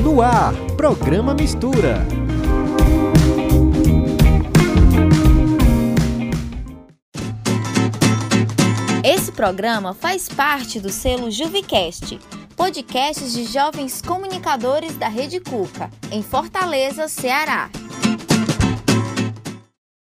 No 0.00 0.22
ar, 0.22 0.54
programa 0.76 1.34
Mistura. 1.34 2.06
Esse 9.04 9.32
programa 9.32 9.92
faz 9.92 10.28
parte 10.28 10.78
do 10.78 10.90
selo 10.90 11.28
Juvicast 11.28 12.20
podcasts 12.62 13.32
de 13.32 13.44
jovens 13.44 14.00
comunicadores 14.00 14.96
da 14.96 15.08
Rede 15.08 15.40
Cuca, 15.40 15.90
em 16.12 16.22
Fortaleza, 16.22 17.08
Ceará. 17.08 17.68